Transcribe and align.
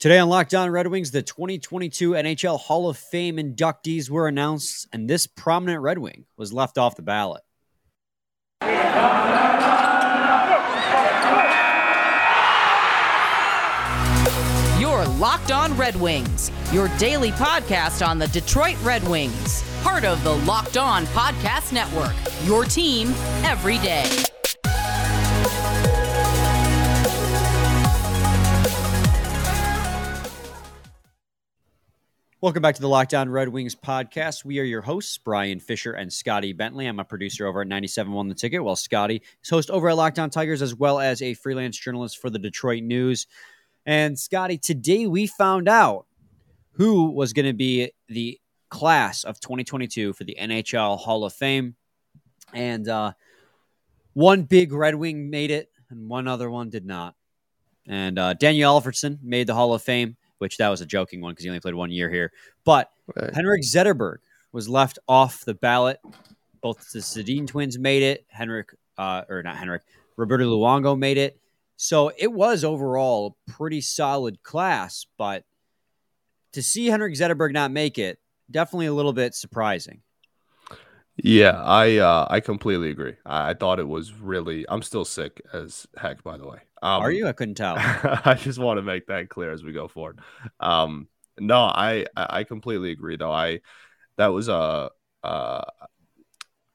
Today 0.00 0.18
on 0.18 0.30
Locked 0.30 0.54
On 0.54 0.70
Red 0.70 0.86
Wings, 0.86 1.10
the 1.10 1.20
2022 1.20 2.12
NHL 2.12 2.58
Hall 2.58 2.88
of 2.88 2.96
Fame 2.96 3.36
inductees 3.36 4.08
were 4.08 4.28
announced, 4.28 4.88
and 4.94 5.10
this 5.10 5.26
prominent 5.26 5.82
Red 5.82 5.98
Wing 5.98 6.24
was 6.38 6.54
left 6.54 6.78
off 6.78 6.96
the 6.96 7.02
ballot. 7.02 7.42
Your 14.80 15.04
Locked 15.18 15.52
On 15.52 15.76
Red 15.76 15.96
Wings, 15.96 16.50
your 16.72 16.88
daily 16.96 17.32
podcast 17.32 18.02
on 18.06 18.18
the 18.18 18.28
Detroit 18.28 18.78
Red 18.82 19.06
Wings, 19.06 19.62
part 19.82 20.06
of 20.06 20.24
the 20.24 20.34
Locked 20.34 20.78
On 20.78 21.04
Podcast 21.08 21.74
Network, 21.74 22.14
your 22.44 22.64
team 22.64 23.08
every 23.44 23.76
day. 23.80 24.08
Welcome 32.42 32.62
back 32.62 32.74
to 32.76 32.80
the 32.80 32.88
Locked 32.88 33.12
On 33.12 33.28
Red 33.28 33.50
Wings 33.50 33.74
podcast. 33.74 34.46
We 34.46 34.58
are 34.60 34.64
your 34.64 34.80
hosts, 34.80 35.18
Brian 35.18 35.60
Fisher 35.60 35.92
and 35.92 36.10
Scotty 36.10 36.54
Bentley. 36.54 36.86
I'm 36.86 36.98
a 36.98 37.04
producer 37.04 37.46
over 37.46 37.60
at 37.60 37.68
97.1 37.68 38.30
The 38.30 38.34
Ticket, 38.34 38.64
while 38.64 38.76
Scotty 38.76 39.20
is 39.44 39.50
host 39.50 39.68
over 39.68 39.90
at 39.90 39.96
Locked 39.98 40.18
On 40.18 40.30
Tigers, 40.30 40.62
as 40.62 40.74
well 40.74 40.98
as 40.98 41.20
a 41.20 41.34
freelance 41.34 41.76
journalist 41.76 42.16
for 42.16 42.30
the 42.30 42.38
Detroit 42.38 42.82
News. 42.82 43.26
And 43.84 44.18
Scotty, 44.18 44.56
today 44.56 45.06
we 45.06 45.26
found 45.26 45.68
out 45.68 46.06
who 46.72 47.10
was 47.10 47.34
going 47.34 47.44
to 47.44 47.52
be 47.52 47.92
the 48.08 48.40
class 48.70 49.24
of 49.24 49.38
2022 49.40 50.14
for 50.14 50.24
the 50.24 50.38
NHL 50.40 50.98
Hall 50.98 51.26
of 51.26 51.34
Fame. 51.34 51.76
And 52.54 52.88
uh, 52.88 53.12
one 54.14 54.44
big 54.44 54.72
Red 54.72 54.94
Wing 54.94 55.28
made 55.28 55.50
it, 55.50 55.68
and 55.90 56.08
one 56.08 56.26
other 56.26 56.50
one 56.50 56.70
did 56.70 56.86
not. 56.86 57.16
And 57.86 58.18
uh, 58.18 58.32
Daniel 58.32 58.80
Alfredsson 58.80 59.18
made 59.22 59.46
the 59.46 59.54
Hall 59.54 59.74
of 59.74 59.82
Fame 59.82 60.16
which 60.40 60.56
that 60.56 60.68
was 60.68 60.80
a 60.80 60.86
joking 60.86 61.20
one 61.20 61.32
because 61.32 61.44
he 61.44 61.50
only 61.50 61.60
played 61.60 61.74
one 61.74 61.90
year 61.90 62.10
here. 62.10 62.32
But 62.64 62.90
right. 63.14 63.32
Henrik 63.34 63.62
Zetterberg 63.62 64.18
was 64.52 64.68
left 64.68 64.98
off 65.06 65.44
the 65.44 65.54
ballot. 65.54 66.00
Both 66.62 66.90
the 66.92 66.98
Sedin 67.00 67.46
twins 67.46 67.78
made 67.78 68.02
it. 68.02 68.26
Henrik, 68.28 68.70
uh, 68.98 69.22
or 69.28 69.42
not 69.42 69.56
Henrik, 69.56 69.82
Roberto 70.16 70.44
Luongo 70.44 70.98
made 70.98 71.18
it. 71.18 71.38
So 71.76 72.12
it 72.18 72.30
was 72.30 72.64
overall 72.64 73.36
a 73.48 73.52
pretty 73.52 73.80
solid 73.80 74.42
class, 74.42 75.06
but 75.16 75.44
to 76.52 76.62
see 76.62 76.86
Henrik 76.86 77.14
Zetterberg 77.14 77.52
not 77.52 77.70
make 77.70 77.98
it, 77.98 78.18
definitely 78.50 78.86
a 78.86 78.92
little 78.92 79.12
bit 79.12 79.34
surprising. 79.34 80.02
Yeah, 81.16 81.62
I 81.62 81.96
uh, 81.96 82.26
I 82.30 82.40
completely 82.40 82.90
agree. 82.90 83.14
I, 83.26 83.50
I, 83.50 83.54
thought 83.54 83.78
it 83.78 83.88
was 83.88 84.12
really. 84.12 84.64
I'm 84.68 84.82
still 84.82 85.04
sick 85.04 85.42
as 85.52 85.86
heck, 85.96 86.22
by 86.22 86.38
the 86.38 86.46
way. 86.46 86.58
Um, 86.82 87.02
Are 87.02 87.12
you? 87.12 87.26
I 87.26 87.32
couldn't 87.32 87.56
tell. 87.56 87.74
I 87.78 88.34
just 88.38 88.58
want 88.58 88.78
to 88.78 88.82
make 88.82 89.06
that 89.06 89.28
clear 89.28 89.52
as 89.52 89.62
we 89.62 89.72
go 89.72 89.88
forward. 89.88 90.20
Um, 90.60 91.08
no, 91.38 91.58
I 91.58 92.06
I 92.16 92.44
completely 92.44 92.90
agree. 92.90 93.16
Though 93.16 93.32
I 93.32 93.60
that 94.16 94.28
was 94.28 94.48
a 94.48 94.90
uh, 95.22 95.62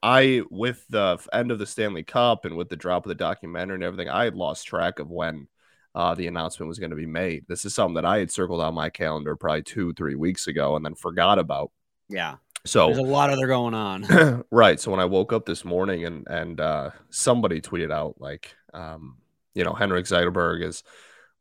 I 0.02 0.42
with 0.50 0.84
the 0.88 1.18
end 1.32 1.50
of 1.50 1.58
the 1.58 1.66
Stanley 1.66 2.02
Cup 2.02 2.44
and 2.44 2.56
with 2.56 2.68
the 2.68 2.76
drop 2.76 3.04
of 3.04 3.08
the 3.08 3.14
documentary 3.14 3.76
and 3.76 3.84
everything, 3.84 4.08
I 4.08 4.24
had 4.24 4.34
lost 4.34 4.66
track 4.66 4.98
of 4.98 5.10
when 5.10 5.48
uh, 5.94 6.14
the 6.14 6.26
announcement 6.26 6.68
was 6.68 6.78
going 6.78 6.90
to 6.90 6.96
be 6.96 7.06
made. 7.06 7.44
This 7.48 7.64
is 7.64 7.74
something 7.74 7.94
that 7.94 8.04
I 8.04 8.18
had 8.18 8.30
circled 8.30 8.60
on 8.60 8.74
my 8.74 8.90
calendar 8.90 9.34
probably 9.34 9.62
two 9.62 9.92
three 9.94 10.14
weeks 10.14 10.46
ago 10.46 10.76
and 10.76 10.84
then 10.84 10.94
forgot 10.94 11.38
about. 11.38 11.72
Yeah. 12.08 12.36
So 12.64 12.86
there's 12.86 12.98
a 12.98 13.02
lot 13.02 13.30
of 13.30 13.38
there 13.38 13.46
going 13.46 13.74
on. 13.74 14.44
right. 14.50 14.78
So 14.78 14.90
when 14.90 15.00
I 15.00 15.04
woke 15.04 15.32
up 15.32 15.46
this 15.46 15.64
morning 15.64 16.04
and 16.04 16.26
and 16.28 16.60
uh, 16.60 16.90
somebody 17.10 17.60
tweeted 17.60 17.92
out 17.92 18.16
like 18.20 18.54
um, 18.74 19.16
you 19.56 19.64
know, 19.64 19.72
Henrik 19.72 20.04
Zetterberg 20.04 20.62
is 20.62 20.84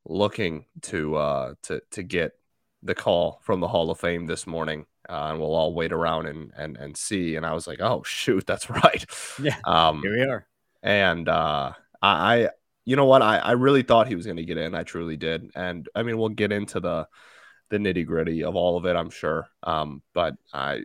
looking 0.06 0.66
to 0.84 1.16
uh, 1.16 1.54
to 1.64 1.82
to 1.92 2.02
get 2.02 2.32
the 2.82 2.96
call 2.96 3.42
from 3.44 3.60
the 3.60 3.68
Hall 3.68 3.92
of 3.92 4.00
Fame 4.00 4.26
this 4.26 4.48
morning, 4.48 4.86
uh, 5.10 5.28
and 5.30 5.40
we'll 5.40 5.54
all 5.54 5.74
wait 5.74 5.92
around 5.92 6.28
and 6.28 6.52
and 6.56 6.78
and 6.78 6.96
see. 6.96 7.36
And 7.36 7.46
I 7.46 7.54
was 7.54 7.68
like, 7.68 7.82
oh 7.82 8.04
shoot, 8.04 8.46
that's 8.48 8.70
right. 8.70 9.06
Yeah, 9.42 9.58
um, 9.66 10.02
here 10.02 10.16
we 10.16 10.24
are. 10.24 10.48
And 10.82 11.28
uh, 11.28 11.74
I, 12.02 12.50
you 12.86 12.96
know 12.96 13.06
what, 13.06 13.22
I 13.22 13.38
I 13.40 13.52
really 13.52 13.84
thought 13.84 14.08
he 14.08 14.16
was 14.16 14.26
going 14.26 14.38
to 14.38 14.46
get 14.46 14.58
in. 14.58 14.76
I 14.76 14.84
truly 14.84 15.18
did. 15.18 15.52
And 15.54 15.90
I 15.94 16.04
mean, 16.04 16.18
we'll 16.18 16.30
get 16.30 16.54
into 16.54 16.80
the 16.80 17.08
the 17.70 17.78
nitty 17.78 18.06
gritty 18.06 18.44
of 18.44 18.56
all 18.56 18.78
of 18.78 18.86
it, 18.86 18.96
I'm 18.96 19.10
sure. 19.10 19.50
Um, 19.64 20.02
but 20.14 20.36
I 20.54 20.84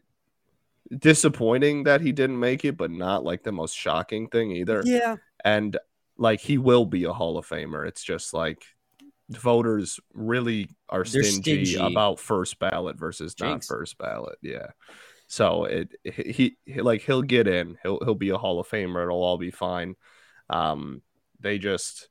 disappointing 0.96 1.84
that 1.84 2.00
he 2.00 2.10
didn't 2.10 2.40
make 2.40 2.64
it, 2.64 2.76
but 2.76 2.90
not 2.90 3.22
like 3.22 3.44
the 3.44 3.52
most 3.52 3.76
shocking 3.76 4.28
thing 4.28 4.50
either. 4.50 4.82
Yeah. 4.84 5.16
And 5.44 5.78
like 6.20 6.40
he 6.40 6.58
will 6.58 6.84
be 6.84 7.04
a 7.04 7.12
Hall 7.12 7.38
of 7.38 7.48
Famer. 7.48 7.88
It's 7.88 8.04
just 8.04 8.34
like 8.34 8.62
voters 9.30 9.98
really 10.12 10.68
are 10.88 11.04
stingy, 11.04 11.64
stingy. 11.64 11.76
about 11.76 12.20
first 12.20 12.58
ballot 12.58 12.98
versus 12.98 13.34
Jinx. 13.34 13.68
not 13.70 13.76
first 13.76 13.96
ballot. 13.96 14.36
Yeah. 14.42 14.66
So 15.28 15.64
it 15.64 15.94
he, 16.04 16.58
he, 16.66 16.82
like 16.82 17.00
he'll 17.02 17.22
get 17.22 17.48
in. 17.48 17.78
He'll 17.82 18.00
he'll 18.04 18.14
be 18.14 18.30
a 18.30 18.38
Hall 18.38 18.60
of 18.60 18.68
Famer. 18.68 19.02
It'll 19.02 19.22
all 19.22 19.38
be 19.38 19.50
fine. 19.50 19.96
Um, 20.50 21.00
they 21.40 21.58
just 21.58 22.08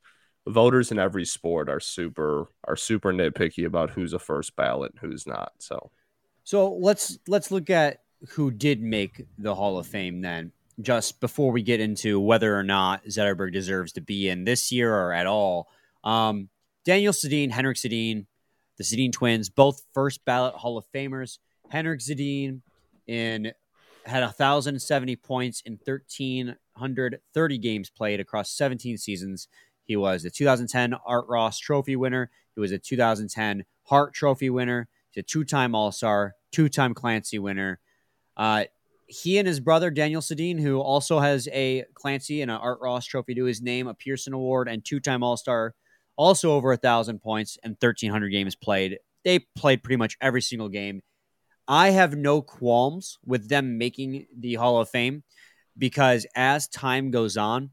voters 0.48 0.92
in 0.92 0.98
every 0.98 1.26
sport 1.26 1.70
are 1.70 1.80
super 1.80 2.48
are 2.64 2.76
super 2.76 3.14
nitpicky 3.14 3.66
about 3.66 3.92
who's 3.92 4.14
a 4.14 4.20
first 4.20 4.56
ballot, 4.56 4.94
and 4.94 5.00
who's 5.02 5.28
not. 5.28 5.52
So, 5.60 5.92
so 6.44 6.74
let's 6.74 7.20
let's 7.28 7.52
look 7.52 7.70
at 7.70 8.02
who 8.30 8.50
did 8.50 8.82
make 8.82 9.28
the 9.38 9.54
Hall 9.54 9.78
of 9.78 9.86
Fame 9.86 10.22
then 10.22 10.52
just 10.82 11.20
before 11.20 11.52
we 11.52 11.62
get 11.62 11.80
into 11.80 12.20
whether 12.20 12.58
or 12.58 12.64
not 12.64 13.04
Zetterberg 13.06 13.52
deserves 13.52 13.92
to 13.94 14.02
be 14.02 14.30
in 14.30 14.46
this 14.46 14.72
year 14.72 14.94
or 14.94 15.14
at 15.14 15.28
all. 15.28 15.68
Um, 16.04 16.50
Daniel 16.86 17.14
Sedin, 17.14 17.52
Henrik 17.52 17.78
Sedin, 17.78 18.26
the 18.78 18.84
Sedin 18.84 19.12
twins, 19.12 19.50
both 19.50 19.84
first 19.94 20.24
ballot 20.24 20.56
Hall 20.56 20.78
of 20.78 20.86
Famers. 20.94 21.40
Henrik 21.70 22.00
Sedin 22.00 22.62
in 23.08 23.52
had 24.06 24.24
1,070 24.24 25.16
points 25.18 25.62
in 25.66 25.74
1,330 25.74 27.58
games 27.58 27.90
played 27.90 28.20
across 28.20 28.52
17 28.52 28.98
seasons. 28.98 29.48
He 29.84 29.96
was 29.96 30.24
the 30.24 30.30
2010 30.30 30.96
Art 31.06 31.26
Ross 31.28 31.60
Trophy 31.60 31.96
winner. 31.96 32.32
He 32.56 32.62
was 32.62 32.72
a 32.72 32.80
2010 32.80 33.66
Hart 33.84 34.14
Trophy 34.14 34.50
winner. 34.50 34.88
He's 35.12 35.24
a 35.24 35.28
two-time 35.28 35.76
All-Star, 35.76 36.36
two-time 36.52 36.94
Clancy 36.94 37.40
winner. 37.40 37.80
Uh, 38.38 38.66
he 39.10 39.40
and 39.40 39.48
his 39.48 39.60
brother 39.60 39.90
Daniel 39.90 40.22
Sedin, 40.22 40.60
who 40.60 40.80
also 40.80 41.20
has 41.20 41.48
a 41.52 41.84
Clancy 41.96 42.42
and 42.42 42.52
an 42.52 42.58
Art 42.58 42.80
Ross 42.82 43.06
Trophy 43.06 43.36
to 43.36 43.46
his 43.46 43.62
name, 43.62 43.88
a 43.88 43.94
Pearson 43.94 44.34
Award, 44.34 44.70
and 44.70 44.86
two-time 44.86 45.24
All-Star, 45.24 45.74
also 46.16 46.52
over 46.52 46.72
a 46.72 46.78
thousand 46.78 47.20
points 47.20 47.58
and 47.64 47.80
thirteen 47.80 48.12
hundred 48.12 48.30
games 48.30 48.56
played. 48.56 49.00
They 49.26 49.40
played 49.56 49.84
pretty 49.84 49.98
much 49.98 50.16
every 50.22 50.42
single 50.42 50.70
game. 50.70 51.02
I 51.68 51.90
have 51.90 52.16
no 52.16 52.42
qualms 52.42 53.18
with 53.26 53.50
them 53.50 53.78
making 53.78 54.28
the 54.38 54.56
Hall 54.56 54.80
of 54.80 54.90
Fame 54.90 55.24
because 55.78 56.26
as 56.36 56.68
time 56.68 57.12
goes 57.12 57.38
on, 57.38 57.72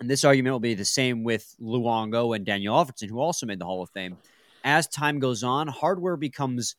and 0.00 0.10
this 0.10 0.24
argument 0.24 0.52
will 0.52 0.60
be 0.60 0.74
the 0.74 0.84
same 0.84 1.24
with 1.24 1.54
Luongo 1.60 2.34
and 2.34 2.44
Daniel 2.44 2.76
Alfredsson, 2.76 3.08
who 3.08 3.20
also 3.20 3.46
made 3.46 3.58
the 3.58 3.64
Hall 3.64 3.82
of 3.82 3.90
Fame. 3.90 4.16
As 4.64 4.86
time 4.86 5.18
goes 5.18 5.42
on, 5.42 5.66
hardware 5.68 6.16
becomes 6.16 6.76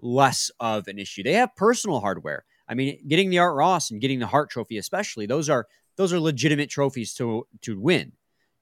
less 0.00 0.50
of 0.60 0.88
an 0.88 0.98
issue. 0.98 1.22
They 1.22 1.34
have 1.34 1.56
personal 1.56 2.00
hardware. 2.00 2.44
I 2.68 2.74
mean, 2.74 2.98
getting 3.06 3.30
the 3.30 3.38
Art 3.38 3.54
Ross 3.54 3.90
and 3.90 4.00
getting 4.00 4.18
the 4.18 4.26
Hart 4.26 4.50
Trophy, 4.50 4.78
especially 4.78 5.26
those 5.26 5.48
are 5.48 5.66
those 5.96 6.12
are 6.12 6.20
legitimate 6.20 6.70
trophies 6.70 7.14
to 7.14 7.46
to 7.62 7.78
win 7.78 8.12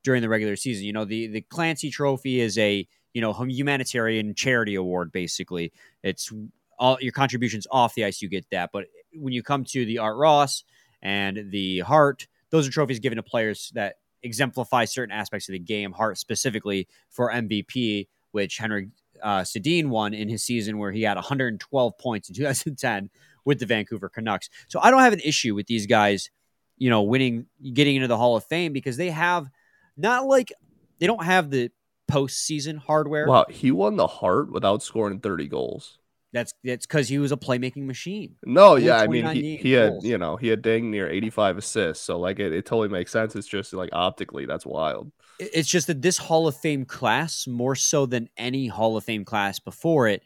during 0.02 0.22
the 0.22 0.28
regular 0.28 0.56
season. 0.56 0.84
You 0.84 0.92
know, 0.92 1.04
the 1.04 1.26
the 1.28 1.40
Clancy 1.40 1.90
Trophy 1.90 2.40
is 2.40 2.58
a 2.58 2.86
you 3.12 3.20
know 3.20 3.32
humanitarian 3.32 4.34
charity 4.34 4.74
award. 4.74 5.12
Basically, 5.12 5.72
it's 6.02 6.32
all 6.78 6.98
your 7.00 7.12
contributions 7.12 7.66
off 7.70 7.94
the 7.94 8.04
ice. 8.04 8.20
You 8.20 8.28
get 8.28 8.46
that, 8.50 8.70
but 8.72 8.86
when 9.14 9.32
you 9.32 9.42
come 9.42 9.64
to 9.64 9.84
the 9.84 9.98
Art 9.98 10.16
Ross 10.16 10.64
and 11.02 11.50
the 11.50 11.80
Hart, 11.80 12.26
those 12.50 12.68
are 12.68 12.70
trophies 12.70 12.98
given 12.98 13.16
to 13.16 13.22
players 13.22 13.72
that 13.74 13.96
exemplify 14.22 14.84
certain 14.84 15.14
aspects 15.14 15.48
of 15.48 15.54
the 15.54 15.58
game. 15.58 15.92
Hart 15.92 16.18
specifically 16.18 16.88
for 17.10 17.30
MVP, 17.30 18.08
which 18.32 18.58
Henrik 18.58 18.88
uh, 19.22 19.40
Sedin 19.40 19.88
won 19.88 20.12
in 20.12 20.28
his 20.28 20.42
season 20.42 20.78
where 20.78 20.92
he 20.92 21.02
had 21.02 21.16
112 21.16 21.98
points 21.98 22.28
in 22.28 22.34
2010 22.34 23.10
with 23.44 23.58
the 23.58 23.66
Vancouver 23.66 24.08
Canucks. 24.08 24.48
So 24.68 24.80
I 24.80 24.90
don't 24.90 25.00
have 25.00 25.12
an 25.12 25.20
issue 25.24 25.54
with 25.54 25.66
these 25.66 25.86
guys, 25.86 26.30
you 26.78 26.90
know, 26.90 27.02
winning, 27.02 27.46
getting 27.72 27.96
into 27.96 28.08
the 28.08 28.16
Hall 28.16 28.36
of 28.36 28.44
Fame 28.44 28.72
because 28.72 28.96
they 28.96 29.10
have 29.10 29.48
not 29.96 30.26
like 30.26 30.52
they 30.98 31.06
don't 31.06 31.24
have 31.24 31.50
the 31.50 31.70
postseason 32.10 32.78
hardware. 32.78 33.26
Wow, 33.26 33.46
he 33.48 33.70
won 33.70 33.96
the 33.96 34.06
Hart 34.06 34.52
without 34.52 34.82
scoring 34.82 35.20
30 35.20 35.48
goals. 35.48 35.98
That's 36.32 36.52
that's 36.64 36.84
because 36.84 37.08
he 37.08 37.18
was 37.18 37.30
a 37.30 37.36
playmaking 37.36 37.86
machine. 37.86 38.34
No, 38.44 38.74
yeah, 38.74 38.96
I 38.96 39.06
mean 39.06 39.24
he, 39.26 39.56
he 39.56 39.70
had 39.70 40.02
you 40.02 40.18
know 40.18 40.34
he 40.34 40.48
had 40.48 40.62
dang 40.62 40.90
near 40.90 41.08
85 41.08 41.58
assists, 41.58 42.04
so 42.04 42.18
like 42.18 42.40
it, 42.40 42.52
it 42.52 42.66
totally 42.66 42.88
makes 42.88 43.12
sense. 43.12 43.36
It's 43.36 43.46
just 43.46 43.72
like 43.72 43.90
optically 43.92 44.44
that's 44.44 44.66
wild. 44.66 45.12
It's 45.38 45.68
just 45.68 45.86
that 45.86 46.02
this 46.02 46.18
Hall 46.18 46.48
of 46.48 46.56
Fame 46.56 46.86
class, 46.86 47.46
more 47.46 47.76
so 47.76 48.04
than 48.04 48.28
any 48.36 48.66
Hall 48.66 48.96
of 48.96 49.04
Fame 49.04 49.24
class 49.24 49.60
before 49.60 50.08
it, 50.08 50.24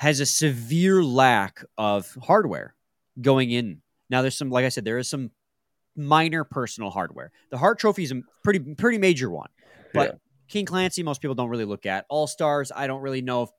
has 0.00 0.18
a 0.18 0.24
severe 0.24 1.04
lack 1.04 1.62
of 1.76 2.16
hardware 2.22 2.74
going 3.20 3.50
in. 3.50 3.82
Now, 4.08 4.22
there's 4.22 4.34
some, 4.34 4.48
like 4.48 4.64
I 4.64 4.70
said, 4.70 4.86
there 4.86 4.96
is 4.96 5.10
some 5.10 5.30
minor 5.94 6.42
personal 6.42 6.88
hardware. 6.88 7.30
The 7.50 7.58
Hart 7.58 7.78
Trophy 7.78 8.04
is 8.04 8.10
a 8.10 8.22
pretty 8.42 8.60
pretty 8.60 8.96
major 8.96 9.28
one, 9.28 9.50
but 9.92 10.18
King 10.48 10.64
Clancy, 10.64 11.02
most 11.02 11.20
people 11.20 11.34
don't 11.34 11.50
really 11.50 11.66
look 11.66 11.84
at. 11.84 12.06
All 12.08 12.26
Stars, 12.26 12.72
I 12.74 12.86
don't 12.86 13.02
really 13.02 13.20
know 13.20 13.42
if 13.42 13.50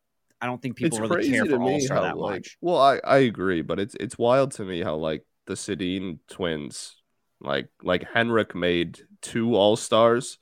I 0.42 0.48
don't 0.48 0.60
think 0.60 0.78
people 0.78 0.98
it's 0.98 1.10
really 1.10 1.30
care 1.30 1.46
for 1.46 1.62
All 1.62 1.80
Star 1.80 2.02
that 2.02 2.18
like, 2.18 2.40
much. 2.40 2.58
Well, 2.60 2.82
I, 2.82 3.00
I 3.04 3.18
agree, 3.20 3.62
but 3.62 3.80
it's 3.80 3.94
it's 4.00 4.18
wild 4.18 4.54
to 4.54 4.66
me 4.66 4.82
how 4.82 4.96
like 4.96 5.24
the 5.46 5.54
Sedin 5.54 6.18
twins, 6.28 6.96
like 7.40 7.70
like 7.84 8.04
Henrik 8.12 8.56
made 8.56 9.00
two 9.22 9.54
All 9.56 9.76
Stars, 9.76 10.40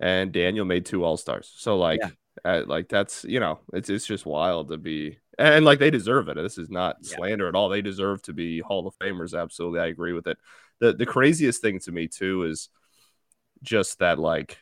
and 0.00 0.32
Daniel 0.32 0.64
made 0.64 0.84
two 0.84 1.04
All 1.04 1.16
Stars. 1.16 1.52
So 1.56 1.78
like. 1.78 2.00
Yeah. 2.02 2.10
Uh, 2.44 2.62
like 2.66 2.88
that's 2.88 3.24
you 3.24 3.38
know 3.38 3.60
it's 3.74 3.90
it's 3.90 4.06
just 4.06 4.24
wild 4.24 4.68
to 4.68 4.78
be 4.78 5.18
and 5.38 5.64
like 5.64 5.78
they 5.78 5.90
deserve 5.90 6.28
it. 6.28 6.36
This 6.36 6.58
is 6.58 6.70
not 6.70 6.96
yeah. 7.02 7.16
slander 7.16 7.48
at 7.48 7.54
all. 7.54 7.68
They 7.68 7.82
deserve 7.82 8.22
to 8.22 8.32
be 8.32 8.60
Hall 8.60 8.86
of 8.86 8.96
Famers. 8.98 9.38
Absolutely, 9.38 9.80
I 9.80 9.86
agree 9.86 10.12
with 10.12 10.26
it. 10.26 10.38
the 10.80 10.92
The 10.92 11.06
craziest 11.06 11.62
thing 11.62 11.78
to 11.80 11.92
me 11.92 12.08
too 12.08 12.44
is 12.44 12.68
just 13.62 14.00
that 14.00 14.18
like 14.18 14.58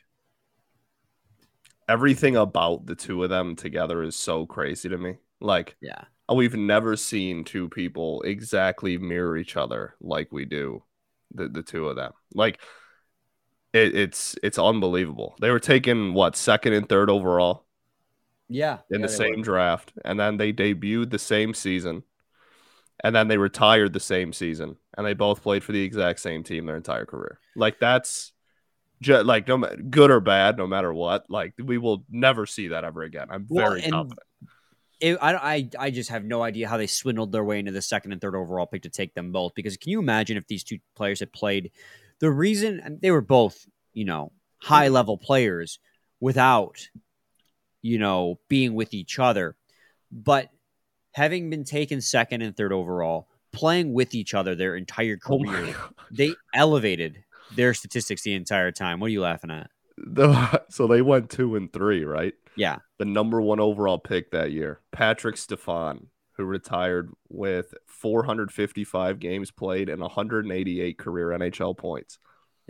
everything 1.88 2.37
about 2.37 2.87
the 2.87 2.94
two 2.94 3.22
of 3.25 3.31
them 3.31 3.56
together 3.56 4.02
is 4.02 4.14
so 4.14 4.46
crazy 4.46 4.88
to 4.88 4.99
me. 4.99 5.16
Like, 5.40 5.76
yeah, 5.81 6.05
we've 6.32 6.55
never 6.55 6.96
seen 6.96 7.44
two 7.44 7.69
people 7.69 8.23
exactly 8.23 8.96
mirror 8.99 9.37
each 9.37 9.56
other 9.56 9.94
like 10.00 10.31
we 10.31 10.44
do 10.44 10.82
the 11.34 11.49
the 11.49 11.62
two 11.62 11.88
of 11.88 11.96
them. 11.96 12.12
Like, 12.34 12.61
it, 13.72 13.94
it's 13.94 14.37
it's 14.43 14.58
unbelievable. 14.58 15.37
They 15.40 15.50
were 15.50 15.61
taken 15.61 16.14
what 16.14 16.37
second 16.37 16.72
and 16.72 16.88
third 16.88 17.11
overall. 17.11 17.64
Yeah, 18.49 18.78
in 18.90 19.00
yeah, 19.00 19.06
the 19.06 19.12
same 19.12 19.38
were. 19.38 19.43
draft, 19.44 19.93
and 20.05 20.19
then 20.19 20.37
they 20.37 20.52
debuted 20.52 21.11
the 21.11 21.19
same 21.19 21.55
season, 21.55 22.02
and 23.05 23.14
then 23.14 23.28
they 23.28 23.38
retired 23.38 23.93
the 23.93 24.00
same 24.00 24.32
season, 24.32 24.76
and 24.96 25.06
they 25.06 25.14
both 25.14 25.43
played 25.43 25.62
for 25.62 25.72
the 25.72 25.82
exact 25.82 26.20
same 26.20 26.43
team 26.43 26.67
their 26.67 26.76
entire 26.76 27.06
career. 27.06 27.38
Like 27.55 27.78
that's 27.78 28.32
just 29.00 29.25
like 29.25 29.46
no 29.46 29.58
good 29.58 30.11
or 30.11 30.20
bad, 30.20 30.58
no 30.58 30.66
matter 30.66 30.93
what. 30.93 31.26
Like 31.28 31.55
we 31.62 31.78
will 31.78 32.05
never 32.11 32.44
see 32.44 32.69
that 32.69 32.84
ever 32.84 33.02
again. 33.02 33.28
I'm 33.31 33.46
well, 33.49 33.70
very 33.70 33.82
confident. 33.82 34.20
It, 34.99 35.16
I, 35.23 35.34
I 35.34 35.69
I 35.78 35.90
just 35.90 36.11
have 36.11 36.25
no 36.25 36.43
idea 36.43 36.69
how 36.69 36.76
they 36.76 36.88
swindled 36.88 37.32
their 37.32 37.44
way 37.44 37.61
into 37.61 37.73
the 37.73 37.81
second 37.81 38.12
and 38.12 38.20
third 38.20 38.34
overall 38.34 38.66
pick 38.66 38.82
to 38.82 38.90
take 38.90 39.14
them 39.14 39.31
both. 39.31 39.55
Because 39.55 39.76
can 39.76 39.90
you 39.93 40.00
imagine 40.00 40.37
if 40.37 40.46
these 40.49 40.64
two 40.64 40.78
players 40.96 41.20
had 41.20 41.32
played? 41.32 41.70
The 42.20 42.31
reason 42.31 42.99
they 43.02 43.11
were 43.11 43.20
both, 43.20 43.67
you 43.93 44.05
know, 44.05 44.32
high 44.58 44.88
level 44.88 45.17
players 45.19 45.78
without, 46.20 46.76
you 47.82 47.99
know, 47.99 48.38
being 48.49 48.75
with 48.75 48.93
each 48.94 49.19
other, 49.19 49.56
but 50.12 50.49
having 51.12 51.50
been 51.50 51.64
taken 51.64 52.00
second 52.00 52.43
and 52.43 52.56
third 52.56 52.72
overall, 52.72 53.28
playing 53.52 53.93
with 53.93 54.14
each 54.14 54.34
other 54.34 54.55
their 54.55 54.76
entire 54.76 55.19
oh 55.26 55.38
career, 55.38 55.75
oh 55.76 55.90
they 56.11 56.34
elevated 56.55 57.25
their 57.55 57.75
statistics 57.75 58.23
the 58.23 58.34
entire 58.34 58.70
time. 58.70 59.00
What 59.00 59.06
are 59.06 59.11
you 59.11 59.23
laughing 59.23 59.50
at? 59.50 59.70
The, 59.96 60.62
so 60.69 60.87
they 60.87 61.02
went 61.02 61.31
two 61.31 61.56
and 61.56 61.73
three, 61.73 62.05
right? 62.05 62.34
Yeah. 62.56 62.78
The 62.99 63.05
number 63.05 63.40
one 63.40 63.61
overall 63.61 63.99
pick 63.99 64.31
that 64.32 64.52
year, 64.52 64.81
Patrik 64.93 65.37
Stefan, 65.37 66.08
who 66.40 66.46
retired 66.46 67.12
with 67.28 67.75
455 67.87 69.19
games 69.19 69.50
played 69.50 69.90
and 69.90 70.00
188 70.00 70.96
career 70.96 71.28
NHL 71.28 71.76
points. 71.76 72.19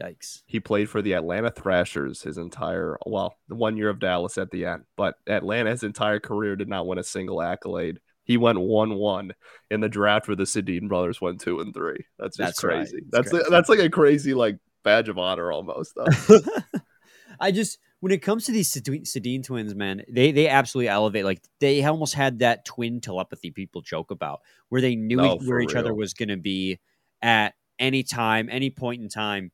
Yikes. 0.02 0.42
He 0.46 0.58
played 0.58 0.90
for 0.90 1.00
the 1.00 1.12
Atlanta 1.12 1.52
Thrashers 1.52 2.22
his 2.22 2.36
entire, 2.36 2.98
well, 3.06 3.36
the 3.48 3.54
one 3.54 3.76
year 3.76 3.88
of 3.88 4.00
Dallas 4.00 4.38
at 4.38 4.50
the 4.50 4.66
end, 4.66 4.84
but 4.96 5.14
Atlanta's 5.28 5.84
entire 5.84 6.18
career 6.18 6.56
did 6.56 6.68
not 6.68 6.86
win 6.86 6.98
a 6.98 7.04
single 7.04 7.40
accolade. 7.40 8.00
He 8.24 8.36
went 8.36 8.60
one 8.60 8.94
one 8.94 9.34
in 9.70 9.80
the 9.80 9.88
draft 9.88 10.26
where 10.26 10.36
the 10.36 10.44
Sedin 10.44 10.88
brothers 10.88 11.20
went 11.20 11.40
two 11.40 11.60
and 11.60 11.72
three. 11.72 12.06
That's 12.18 12.36
just 12.36 12.46
that's 12.46 12.60
crazy. 12.60 12.96
Right. 12.96 13.04
That's 13.10 13.30
that's, 13.30 13.50
that's 13.50 13.68
like 13.68 13.78
a 13.78 13.88
crazy 13.88 14.34
like 14.34 14.58
badge 14.82 15.08
of 15.08 15.18
honor 15.18 15.52
almost. 15.52 15.94
Though. 15.94 16.40
I 17.40 17.52
just 17.52 17.78
when 18.00 18.12
it 18.12 18.22
comes 18.22 18.46
to 18.46 18.52
these 18.52 18.72
Sedin 18.72 19.44
twins, 19.44 19.74
man, 19.74 20.02
they 20.08 20.32
they 20.32 20.48
absolutely 20.48 20.88
elevate. 20.88 21.24
Like 21.24 21.42
they 21.60 21.84
almost 21.84 22.14
had 22.14 22.40
that 22.40 22.64
twin 22.64 23.00
telepathy 23.00 23.50
people 23.50 23.82
joke 23.82 24.10
about, 24.10 24.40
where 24.68 24.80
they 24.80 24.96
knew 24.96 25.20
oh, 25.20 25.36
no, 25.36 25.38
where 25.44 25.60
each 25.60 25.74
real. 25.74 25.80
other 25.80 25.94
was 25.94 26.14
going 26.14 26.30
to 26.30 26.36
be 26.36 26.80
at 27.22 27.54
any 27.78 28.02
time, 28.02 28.48
any 28.50 28.70
point 28.70 29.02
in 29.02 29.08
time 29.08 29.52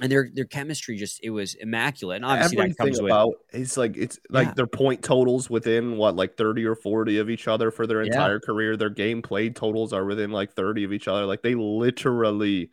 and 0.00 0.12
their 0.12 0.28
their 0.32 0.44
chemistry 0.44 0.96
just 0.96 1.20
it 1.22 1.30
was 1.30 1.54
immaculate. 1.54 2.16
And 2.16 2.24
obviously 2.24 2.58
Everything 2.58 2.74
that 2.78 2.84
comes 2.84 2.98
about 2.98 3.28
with 3.28 3.62
it's 3.62 3.76
like 3.76 3.96
it's 3.96 4.18
like 4.30 4.48
yeah. 4.48 4.54
their 4.54 4.66
point 4.66 5.02
totals 5.02 5.48
within 5.48 5.96
what 5.96 6.16
like 6.16 6.36
30 6.36 6.64
or 6.66 6.74
40 6.74 7.18
of 7.18 7.30
each 7.30 7.48
other 7.48 7.70
for 7.70 7.86
their 7.86 8.02
entire 8.02 8.34
yeah. 8.34 8.38
career. 8.44 8.76
Their 8.76 8.90
game 8.90 9.22
played 9.22 9.56
totals 9.56 9.92
are 9.92 10.04
within 10.04 10.30
like 10.30 10.52
30 10.52 10.84
of 10.84 10.92
each 10.92 11.08
other. 11.08 11.24
Like 11.24 11.42
they 11.42 11.54
literally 11.54 12.70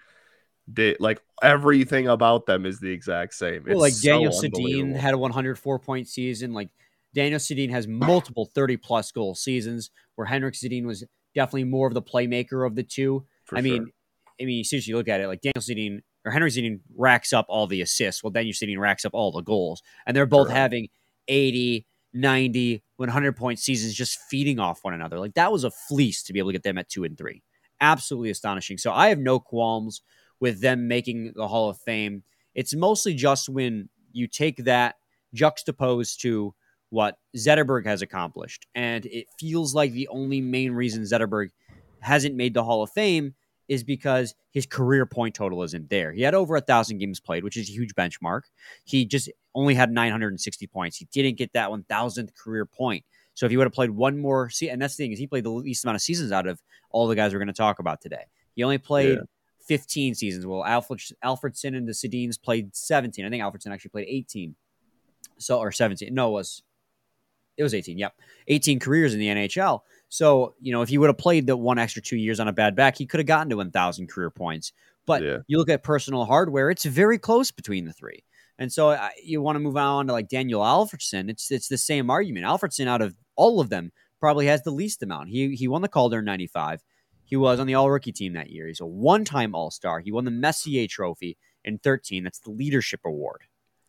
did 0.72 0.98
like 1.00 1.22
everything 1.42 2.08
about 2.08 2.46
them 2.46 2.66
is 2.66 2.80
the 2.80 2.92
exact 2.92 3.34
same. 3.34 3.66
Well, 3.68 3.80
like 3.80 4.00
Daniel 4.02 4.32
so 4.32 4.48
Sedin 4.48 4.96
had 4.96 5.14
a 5.14 5.18
104 5.18 5.80
point 5.80 6.08
season. 6.08 6.54
Like 6.54 6.70
Daniel 7.14 7.40
Sedin 7.40 7.70
has 7.72 7.88
multiple 7.88 8.50
30 8.54 8.78
plus 8.78 9.12
goal 9.12 9.36
seasons, 9.36 9.92
where 10.16 10.26
Henrik 10.26 10.56
Sedin 10.56 10.86
was 10.86 11.04
definitely 11.36 11.66
more 11.66 11.88
of 11.88 11.94
the 11.94 12.02
playmaker 12.02 12.66
of 12.66 12.76
the 12.76 12.84
two. 12.84 13.26
For 13.46 13.58
I 13.58 13.62
sure. 13.62 13.72
mean, 13.72 13.92
I 14.42 14.46
mean, 14.46 14.58
you 14.58 14.64
seriously, 14.64 14.94
look 14.94 15.10
at 15.10 15.22
it. 15.22 15.28
Like 15.28 15.42
Daniel 15.42 15.62
Sedin 15.62 16.02
or 16.26 16.32
Henrik 16.32 16.54
Sedin 16.54 16.80
racks 16.96 17.34
up 17.34 17.46
all 17.50 17.68
the 17.68 17.82
assists. 17.82 18.24
Well, 18.24 18.32
Daniel 18.32 18.54
Sedin 18.54 18.80
racks 18.80 19.06
up 19.06 19.14
all 19.14 19.32
the 19.32 19.42
goals, 19.42 19.82
and 20.06 20.16
they're 20.16 20.26
both 20.26 20.50
having 20.50 20.88
80, 21.28 21.86
90, 22.14 22.84
100 22.98 23.36
point 23.36 23.60
seasons, 23.60 23.94
just 23.94 24.20
feeding 24.30 24.60
off 24.60 24.80
one 24.84 24.94
another. 24.94 25.20
Like 25.20 25.34
that 25.34 25.52
was 25.52 25.64
a 25.64 25.72
fleece 25.72 26.24
to 26.24 26.34
be 26.34 26.40
able 26.40 26.50
to 26.50 26.54
get 26.54 26.64
them 26.64 26.78
at 26.78 26.90
two 26.90 27.04
and 27.04 27.18
three. 27.18 27.44
Absolutely 27.82 28.30
astonishing. 28.30 28.78
So 28.78 28.94
I 28.94 29.10
have 29.10 29.20
no 29.20 29.40
qualms 29.40 30.02
with 30.44 30.60
them 30.60 30.90
making 30.90 31.32
the 31.38 31.48
Hall 31.48 31.70
of 31.70 31.78
Fame. 31.78 32.22
It's 32.54 32.76
mostly 32.76 33.14
just 33.14 33.48
when 33.48 33.88
you 34.12 34.28
take 34.28 34.66
that 34.66 34.96
juxtaposed 35.34 36.20
to 36.24 36.54
what 36.90 37.18
Zetterberg 37.34 37.86
has 37.86 38.02
accomplished. 38.02 38.68
And 38.76 39.06
it 39.06 39.28
feels 39.40 39.74
like 39.74 39.94
the 39.94 40.10
only 40.10 40.42
main 40.42 40.74
reason 40.74 41.04
Zetterberg 41.04 41.52
hasn't 42.02 42.36
made 42.36 42.54
the 42.54 42.64
Hall 42.66 42.84
of 42.84 42.92
Fame 42.92 43.36
is 43.70 43.86
because 43.86 44.36
his 44.52 44.66
career 44.66 45.06
point 45.06 45.34
total 45.34 45.64
isn't 45.64 45.90
there. 45.90 46.12
He 46.12 46.24
had 46.24 46.36
over 46.36 46.58
a 46.58 46.62
thousand 46.62 46.98
games 46.98 47.22
played, 47.22 47.46
which 47.46 47.56
is 47.56 47.70
a 47.70 47.72
huge 47.72 47.96
benchmark. 47.96 48.42
He 48.84 49.06
just 49.06 49.32
only 49.56 49.76
had 49.76 49.94
960 49.94 50.68
points. 50.68 50.98
He 50.98 51.08
didn't 51.14 51.38
get 51.38 51.54
that 51.54 51.70
1000th 51.70 52.36
career 52.36 52.66
point. 52.66 53.06
So 53.34 53.46
if 53.46 53.50
he 53.50 53.56
would 53.56 53.66
have 53.66 53.72
played 53.72 53.92
one 53.92 54.20
more, 54.20 54.52
and 54.70 54.82
that's 54.82 54.98
the 54.98 55.06
thing 55.06 55.14
is 55.14 55.20
he 55.20 55.26
played 55.26 55.46
the 55.46 55.52
least 55.52 55.86
amount 55.86 55.96
of 55.96 56.02
seasons 56.02 56.34
out 56.34 56.48
of 56.48 56.62
all 56.90 57.08
the 57.08 57.16
guys 57.16 57.32
we're 57.32 57.40
going 57.40 57.48
to 57.48 57.54
talk 57.54 57.80
about 57.80 58.02
today. 58.02 58.26
He 58.56 58.64
only 58.64 58.78
played 58.78 59.20
yeah. 59.20 59.24
15 59.68 60.16
seasons. 60.16 60.46
Well, 60.46 60.64
Alfred 60.64 61.00
Alfredsson 61.24 61.76
and 61.76 61.88
the 61.88 61.94
Sedins 61.94 62.42
played 62.42 62.76
17. 62.76 63.26
I 63.26 63.30
think 63.30 63.44
Alfredsson 63.44 63.72
actually 63.72 63.90
played 63.90 64.08
18. 64.10 64.56
So 65.38 65.60
or 65.60 65.72
17. 65.72 66.14
No, 66.14 66.30
it 66.30 66.34
was 66.34 66.64
it 67.58 67.64
was 67.64 67.74
18. 67.74 67.98
Yep. 67.98 68.14
18 68.48 68.80
careers 68.80 69.14
in 69.14 69.20
the 69.20 69.28
NHL. 69.28 69.82
So, 70.10 70.56
you 70.60 70.72
know, 70.72 70.82
if 70.82 70.90
he 70.90 70.98
would 70.98 71.08
have 71.08 71.18
played 71.18 71.48
the 71.48 71.58
one 71.58 71.78
extra 71.78 72.02
2 72.02 72.18
years 72.18 72.40
on 72.40 72.48
a 72.48 72.54
bad 72.54 72.76
back, 72.76 72.98
he 72.98 73.06
could 73.06 73.20
have 73.20 73.28
gotten 73.28 73.50
to 73.50 73.58
1000 73.58 74.08
career 74.10 74.30
points. 74.30 74.74
But 75.06 75.24
yeah. 75.24 75.38
you 75.48 75.58
look 75.58 75.70
at 75.70 75.84
personal 75.84 76.26
hardware, 76.26 76.70
it's 76.70 76.86
very 76.86 77.18
close 77.18 77.52
between 77.52 77.86
the 77.86 77.94
three. 77.94 78.24
And 78.60 78.72
so 78.72 78.90
uh, 78.90 79.10
you 79.22 79.42
want 79.42 79.56
to 79.56 79.60
move 79.60 79.78
on 79.78 80.08
to 80.08 80.14
like 80.14 80.30
Daniel 80.30 80.62
Alfredsson. 80.62 81.30
it's 81.30 81.52
it's 81.52 81.68
the 81.68 81.78
same 81.78 82.10
argument. 82.10 82.46
Alfredsson 82.46 82.88
out 82.88 83.02
of 83.02 83.16
all 83.36 83.60
of 83.60 83.70
them 83.70 83.92
probably 84.20 84.46
has 84.46 84.62
the 84.62 84.72
least 84.72 85.04
amount. 85.04 85.30
He 85.30 85.56
he 85.56 85.68
won 85.68 85.82
the 85.82 85.88
Calder 85.88 86.20
in 86.20 86.26
95. 86.26 86.82
He 87.26 87.36
was 87.36 87.60
on 87.60 87.68
the 87.68 87.76
all 87.76 87.90
rookie 87.90 88.12
team 88.12 88.34
that 88.34 88.50
year. 88.50 88.68
He's 88.68 88.82
a 88.82 88.86
one 88.86 89.26
time 89.26 89.56
All 89.56 89.72
Star. 89.72 90.00
He 90.00 90.12
won 90.12 90.26
the 90.26 90.32
Messier 90.32 90.88
Trophy 90.88 91.38
in 91.64 91.78
13. 91.80 92.24
That's 92.24 92.40
the 92.40 92.52
leadership 92.52 93.02
award. 93.06 93.42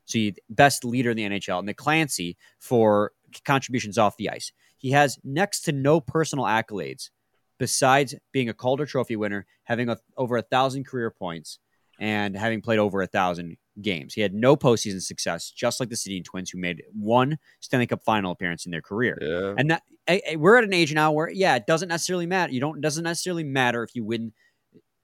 So, 0.07 0.19
he, 0.19 0.35
best 0.49 0.85
leader 0.85 1.11
in 1.11 1.17
the 1.17 1.29
NHL. 1.29 1.59
And 1.59 1.69
the 1.69 1.75
Clancy 1.75 2.37
for 2.59 3.13
contributions 3.45 3.99
off 3.99 4.17
the 4.17 4.31
ice. 4.31 4.53
He 4.77 4.91
has 4.91 5.19
next 5.25 5.63
to 5.63 5.73
no 5.73 6.01
personal 6.01 6.45
accolades 6.45 7.11
besides 7.59 8.15
being 8.33 8.49
a 8.49 8.55
Calder 8.55 8.87
Trophy 8.87 9.17
winner, 9.17 9.47
having 9.65 9.89
a, 9.89 9.99
over 10.17 10.37
a 10.37 10.43
thousand 10.43 10.85
career 10.87 11.11
points, 11.11 11.59
and 11.99 12.37
having 12.37 12.61
played 12.61 12.79
over 12.79 13.03
a 13.03 13.07
thousand 13.07 13.57
games. 13.81 14.15
He 14.15 14.21
had 14.21 14.35
no 14.35 14.57
postseason 14.57 15.03
success, 15.03 15.51
just 15.51 15.81
like 15.81 15.89
the 15.89 15.97
Sedin 15.97 16.25
twins, 16.25 16.51
who 16.51 16.59
made 16.59 16.83
one 16.93 17.39
Stanley 17.61 17.87
Cup 17.87 18.03
final 18.05 18.33
appearance 18.33 18.67
in 18.67 18.73
their 18.73 18.83
career. 18.83 19.19
Yeah. 19.21 19.55
And 19.59 19.71
that 19.71 19.83
I, 20.09 20.23
I, 20.33 20.37
we're 20.37 20.57
at 20.57 20.65
an 20.65 20.75
age 20.75 20.95
now 20.95 21.13
where, 21.13 21.31
yeah, 21.31 21.57
it 21.57 21.67
doesn't 21.67 21.89
necessarily 21.89 22.27
matter. 22.27 22.53
You 22.53 22.61
don't 22.61 22.81
doesn't 22.81 23.05
necessarily 23.05 23.45
matter 23.45 23.83
if 23.83 23.95
you 23.95 24.05
win 24.05 24.33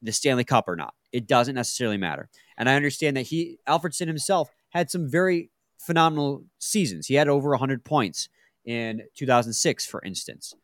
the 0.02 0.12
Stanley 0.12 0.44
Cup 0.44 0.68
or 0.68 0.76
not. 0.76 0.94
It 1.12 1.26
doesn't 1.26 1.54
necessarily 1.54 1.96
matter. 1.96 2.28
And 2.56 2.68
I 2.68 2.76
understand 2.76 3.16
that 3.16 3.22
he 3.22 3.58
Alfredsson 3.68 4.06
himself 4.06 4.50
had 4.70 4.90
some 4.90 5.10
very 5.10 5.50
phenomenal 5.78 6.44
seasons. 6.58 7.06
He 7.06 7.14
had 7.14 7.28
over 7.28 7.50
100 7.50 7.84
points 7.84 8.28
in 8.64 9.02
2006, 9.16 9.86
for 9.86 10.02
instance, 10.04 10.54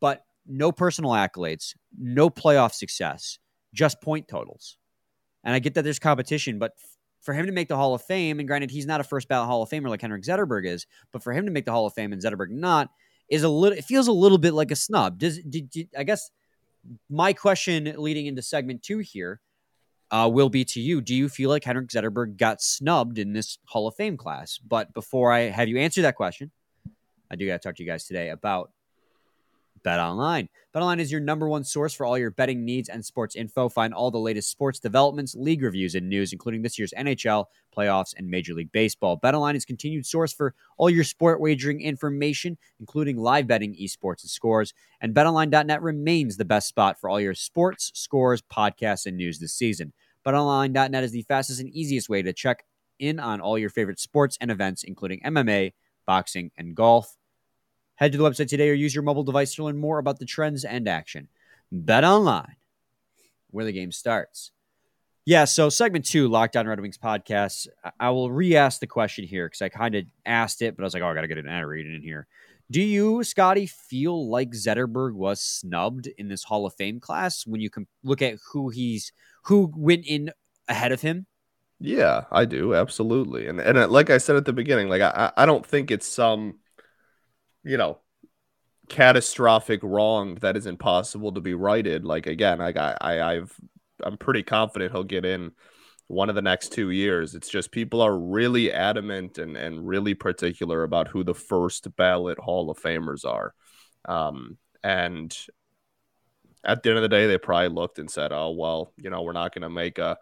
but 0.00 0.24
no 0.46 0.72
personal 0.72 1.12
accolades, 1.12 1.74
no 1.96 2.30
playoff 2.30 2.72
success, 2.72 3.38
just 3.72 4.00
point 4.00 4.26
totals. 4.28 4.78
And 5.44 5.54
I 5.54 5.58
get 5.58 5.74
that 5.74 5.82
there's 5.82 5.98
competition, 5.98 6.58
but 6.58 6.72
for 7.20 7.34
him 7.34 7.46
to 7.46 7.52
make 7.52 7.68
the 7.68 7.76
Hall 7.76 7.94
of 7.94 8.02
Fame, 8.02 8.38
and 8.38 8.48
granted, 8.48 8.70
he's 8.70 8.86
not 8.86 9.00
a 9.00 9.04
first 9.04 9.28
ballot 9.28 9.46
Hall 9.46 9.62
of 9.62 9.70
Famer 9.70 9.88
like 9.88 10.00
Henrik 10.00 10.22
Zetterberg 10.22 10.66
is, 10.66 10.86
but 11.12 11.22
for 11.22 11.32
him 11.32 11.46
to 11.46 11.52
make 11.52 11.64
the 11.64 11.72
Hall 11.72 11.86
of 11.86 11.94
Fame 11.94 12.12
and 12.12 12.22
Zetterberg 12.22 12.50
not 12.50 12.90
is 13.28 13.42
a 13.42 13.48
little. 13.48 13.76
It 13.76 13.84
feels 13.84 14.08
a 14.08 14.12
little 14.12 14.38
bit 14.38 14.54
like 14.54 14.70
a 14.70 14.76
snub. 14.76 15.18
Does 15.18 15.38
did, 15.38 15.70
did 15.70 15.88
I 15.96 16.04
guess 16.04 16.30
my 17.08 17.32
question 17.32 17.92
leading 17.96 18.26
into 18.26 18.42
segment 18.42 18.82
two 18.82 18.98
here? 18.98 19.40
uh, 20.12 20.28
will 20.30 20.50
be 20.50 20.64
to 20.66 20.80
you. 20.80 21.00
Do 21.00 21.14
you 21.14 21.28
feel 21.28 21.48
like 21.48 21.64
Henrik 21.64 21.88
Zetterberg 21.88 22.36
got 22.36 22.60
snubbed 22.60 23.18
in 23.18 23.32
this 23.32 23.58
Hall 23.64 23.88
of 23.88 23.94
Fame 23.96 24.18
class? 24.18 24.58
But 24.58 24.92
before 24.92 25.32
I 25.32 25.40
have 25.48 25.68
you 25.68 25.78
answer 25.78 26.02
that 26.02 26.16
question, 26.16 26.50
I 27.30 27.36
do 27.36 27.46
got 27.46 27.62
to 27.62 27.68
talk 27.68 27.76
to 27.76 27.82
you 27.82 27.88
guys 27.88 28.04
today 28.04 28.28
about 28.28 28.70
Bet 29.82 29.98
Online. 29.98 30.48
Bet 30.72 30.82
Online 30.82 31.00
is 31.00 31.10
your 31.10 31.20
number 31.20 31.48
one 31.48 31.64
source 31.64 31.92
for 31.92 32.06
all 32.06 32.16
your 32.16 32.30
betting 32.30 32.64
needs 32.64 32.88
and 32.88 33.04
sports 33.04 33.36
info. 33.36 33.68
Find 33.68 33.92
all 33.92 34.10
the 34.10 34.18
latest 34.18 34.50
sports 34.50 34.78
developments, 34.78 35.34
league 35.34 35.62
reviews, 35.62 35.94
and 35.94 36.08
news, 36.08 36.32
including 36.32 36.62
this 36.62 36.78
year's 36.78 36.94
NHL 36.96 37.46
playoffs 37.76 38.14
and 38.16 38.28
Major 38.28 38.54
League 38.54 38.72
Baseball. 38.72 39.16
Bet 39.16 39.34
Online 39.34 39.56
is 39.56 39.64
continued 39.64 40.06
source 40.06 40.32
for 40.32 40.54
all 40.78 40.90
your 40.90 41.04
sport 41.04 41.40
wagering 41.40 41.80
information, 41.80 42.58
including 42.80 43.16
live 43.16 43.46
betting, 43.46 43.74
esports, 43.74 44.22
and 44.22 44.30
scores. 44.30 44.72
And 45.00 45.14
BetOnline.net 45.14 45.82
remains 45.82 46.36
the 46.36 46.44
best 46.44 46.68
spot 46.68 47.00
for 47.00 47.10
all 47.10 47.20
your 47.20 47.34
sports, 47.34 47.90
scores, 47.94 48.42
podcasts, 48.42 49.06
and 49.06 49.16
news 49.16 49.38
this 49.38 49.54
season. 49.54 49.92
BetOnline.net 50.26 51.04
is 51.04 51.12
the 51.12 51.22
fastest 51.22 51.60
and 51.60 51.68
easiest 51.70 52.08
way 52.08 52.22
to 52.22 52.32
check 52.32 52.64
in 52.98 53.18
on 53.18 53.40
all 53.40 53.58
your 53.58 53.70
favorite 53.70 53.98
sports 53.98 54.38
and 54.40 54.50
events, 54.50 54.84
including 54.84 55.20
MMA, 55.20 55.72
boxing, 56.06 56.50
and 56.56 56.74
golf. 56.74 57.16
Head 58.02 58.10
to 58.10 58.18
the 58.18 58.24
website 58.24 58.48
today 58.48 58.68
or 58.68 58.74
use 58.74 58.92
your 58.92 59.04
mobile 59.04 59.22
device 59.22 59.54
to 59.54 59.62
learn 59.62 59.78
more 59.78 60.00
about 60.00 60.18
the 60.18 60.24
trends 60.24 60.64
and 60.64 60.88
action. 60.88 61.28
Bet 61.70 62.02
online, 62.02 62.56
where 63.52 63.64
the 63.64 63.70
game 63.70 63.92
starts. 63.92 64.50
Yeah, 65.24 65.44
so 65.44 65.68
segment 65.68 66.04
two, 66.04 66.26
Locked 66.26 66.56
On 66.56 66.66
Red 66.66 66.80
Wings 66.80 66.98
podcast. 66.98 67.68
I 68.00 68.10
will 68.10 68.28
re 68.28 68.56
ask 68.56 68.80
the 68.80 68.88
question 68.88 69.24
here 69.24 69.46
because 69.46 69.62
I 69.62 69.68
kind 69.68 69.94
of 69.94 70.04
asked 70.26 70.62
it, 70.62 70.74
but 70.74 70.82
I 70.82 70.86
was 70.86 70.94
like, 70.94 71.04
oh, 71.04 71.10
I 71.10 71.14
got 71.14 71.20
to 71.20 71.28
get 71.28 71.38
an 71.38 71.48
ad 71.48 71.64
read 71.64 71.86
in 71.86 72.02
here. 72.02 72.26
Do 72.72 72.82
you, 72.82 73.22
Scotty, 73.22 73.66
feel 73.66 74.28
like 74.28 74.50
Zetterberg 74.50 75.14
was 75.14 75.40
snubbed 75.40 76.08
in 76.08 76.26
this 76.26 76.42
Hall 76.42 76.66
of 76.66 76.74
Fame 76.74 76.98
class 76.98 77.46
when 77.46 77.60
you 77.60 77.70
can 77.70 77.86
look 78.02 78.20
at 78.20 78.40
who 78.52 78.70
he's 78.70 79.12
who 79.44 79.72
went 79.76 80.04
in 80.06 80.32
ahead 80.66 80.90
of 80.90 81.02
him? 81.02 81.26
Yeah, 81.78 82.24
I 82.32 82.46
do 82.46 82.74
absolutely, 82.74 83.46
and 83.46 83.60
and 83.60 83.78
uh, 83.78 83.86
like 83.86 84.10
I 84.10 84.18
said 84.18 84.34
at 84.34 84.44
the 84.44 84.52
beginning, 84.52 84.88
like 84.88 85.02
I 85.02 85.30
I 85.36 85.46
don't 85.46 85.64
think 85.64 85.92
it's 85.92 86.08
some 86.08 86.58
you 87.64 87.76
know, 87.76 87.98
catastrophic 88.88 89.80
wrong 89.82 90.34
that 90.36 90.56
is 90.56 90.66
impossible 90.66 91.32
to 91.32 91.40
be 91.40 91.54
righted. 91.54 92.04
Like 92.04 92.26
again, 92.26 92.60
I 92.60 92.72
I 93.00 93.34
I've 93.34 93.54
I'm 94.02 94.18
pretty 94.18 94.42
confident 94.42 94.92
he'll 94.92 95.04
get 95.04 95.24
in 95.24 95.52
one 96.08 96.28
of 96.28 96.34
the 96.34 96.42
next 96.42 96.72
two 96.72 96.90
years. 96.90 97.34
It's 97.34 97.48
just 97.48 97.72
people 97.72 98.02
are 98.02 98.16
really 98.16 98.72
adamant 98.72 99.38
and 99.38 99.56
and 99.56 99.86
really 99.86 100.14
particular 100.14 100.82
about 100.82 101.08
who 101.08 101.24
the 101.24 101.34
first 101.34 101.94
ballot 101.96 102.38
Hall 102.38 102.70
of 102.70 102.78
Famers 102.78 103.24
are. 103.24 103.54
Um, 104.06 104.58
and 104.82 105.34
at 106.64 106.82
the 106.82 106.90
end 106.90 106.98
of 106.98 107.02
the 107.02 107.08
day, 107.08 107.26
they 107.26 107.38
probably 107.38 107.68
looked 107.68 107.98
and 107.98 108.10
said, 108.10 108.32
"Oh 108.32 108.50
well, 108.50 108.92
you 108.96 109.10
know, 109.10 109.22
we're 109.22 109.32
not 109.32 109.54
going 109.54 109.62
to 109.62 109.70
make 109.70 109.98
a 109.98 110.18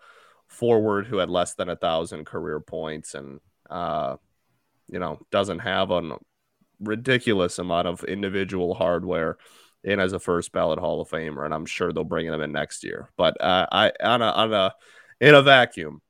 forward 0.48 1.06
who 1.06 1.18
had 1.18 1.30
less 1.30 1.54
than 1.54 1.68
a 1.68 1.76
thousand 1.76 2.24
career 2.24 2.60
points 2.60 3.14
and 3.14 3.40
uh, 3.70 4.16
you 4.88 4.98
know 4.98 5.18
doesn't 5.30 5.60
have 5.60 5.90
an 5.90 6.12
ridiculous 6.80 7.58
amount 7.58 7.86
of 7.86 8.04
individual 8.04 8.74
hardware 8.74 9.36
in 9.82 10.00
as 10.00 10.12
a 10.12 10.20
first 10.20 10.52
ballot 10.52 10.78
Hall 10.78 11.00
of 11.00 11.08
Famer, 11.08 11.44
and 11.44 11.54
I'm 11.54 11.66
sure 11.66 11.92
they'll 11.92 12.04
bring 12.04 12.26
him 12.26 12.40
in 12.40 12.52
next 12.52 12.84
year. 12.84 13.10
But 13.16 13.40
uh, 13.40 13.66
I 13.70 13.92
on 14.02 14.22
a 14.22 14.26
on 14.26 14.52
a 14.52 14.74
in 15.20 15.34
a 15.34 15.42
vacuum, 15.42 16.00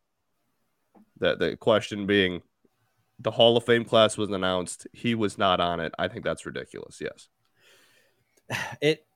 the 1.18 1.36
the 1.36 1.56
question 1.56 2.06
being, 2.06 2.42
the 3.18 3.30
Hall 3.30 3.56
of 3.56 3.64
Fame 3.64 3.84
class 3.84 4.16
was 4.16 4.30
announced, 4.30 4.86
he 4.92 5.14
was 5.14 5.38
not 5.38 5.60
on 5.60 5.80
it. 5.80 5.92
I 5.98 6.08
think 6.08 6.24
that's 6.24 6.46
ridiculous. 6.46 7.00
Yes, 7.00 7.28
it. 8.80 9.06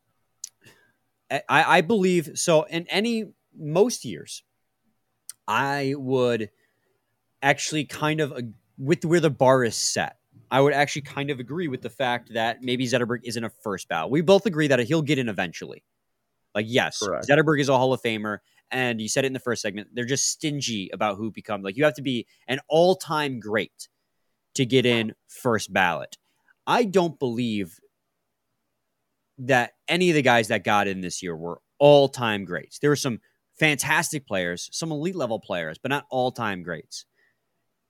I, 1.30 1.78
I 1.78 1.80
believe 1.80 2.32
so. 2.34 2.62
In 2.64 2.86
any 2.88 3.32
most 3.56 4.04
years, 4.04 4.44
I 5.48 5.94
would 5.96 6.50
actually 7.42 7.86
kind 7.86 8.20
of 8.20 8.38
with 8.78 9.04
where 9.04 9.20
the 9.20 9.30
bar 9.30 9.64
is 9.64 9.74
set. 9.74 10.16
I 10.54 10.60
would 10.60 10.72
actually 10.72 11.02
kind 11.02 11.30
of 11.30 11.40
agree 11.40 11.66
with 11.66 11.82
the 11.82 11.90
fact 11.90 12.32
that 12.34 12.62
maybe 12.62 12.86
Zetterberg 12.86 13.22
isn't 13.24 13.42
a 13.42 13.50
first 13.50 13.88
ballot. 13.88 14.12
We 14.12 14.20
both 14.20 14.46
agree 14.46 14.68
that 14.68 14.78
he'll 14.78 15.02
get 15.02 15.18
in 15.18 15.28
eventually. 15.28 15.82
Like, 16.54 16.66
yes, 16.68 17.00
Correct. 17.00 17.26
Zetterberg 17.26 17.60
is 17.60 17.68
a 17.68 17.76
Hall 17.76 17.92
of 17.92 18.00
Famer. 18.00 18.38
And 18.70 19.00
you 19.00 19.08
said 19.08 19.24
it 19.24 19.26
in 19.26 19.32
the 19.32 19.40
first 19.40 19.62
segment, 19.62 19.88
they're 19.92 20.04
just 20.04 20.30
stingy 20.30 20.90
about 20.92 21.16
who 21.16 21.32
become. 21.32 21.62
Like, 21.62 21.76
you 21.76 21.82
have 21.82 21.94
to 21.94 22.02
be 22.02 22.28
an 22.46 22.60
all 22.68 22.94
time 22.94 23.40
great 23.40 23.88
to 24.54 24.64
get 24.64 24.86
in 24.86 25.16
first 25.26 25.72
ballot. 25.72 26.18
I 26.68 26.84
don't 26.84 27.18
believe 27.18 27.80
that 29.38 29.72
any 29.88 30.10
of 30.10 30.14
the 30.14 30.22
guys 30.22 30.46
that 30.48 30.62
got 30.62 30.86
in 30.86 31.00
this 31.00 31.20
year 31.20 31.36
were 31.36 31.60
all 31.80 32.08
time 32.08 32.44
greats. 32.44 32.78
There 32.78 32.90
were 32.90 32.96
some 32.96 33.18
fantastic 33.58 34.24
players, 34.24 34.68
some 34.70 34.92
elite 34.92 35.16
level 35.16 35.40
players, 35.40 35.78
but 35.78 35.88
not 35.88 36.06
all 36.10 36.30
time 36.30 36.62
greats. 36.62 37.06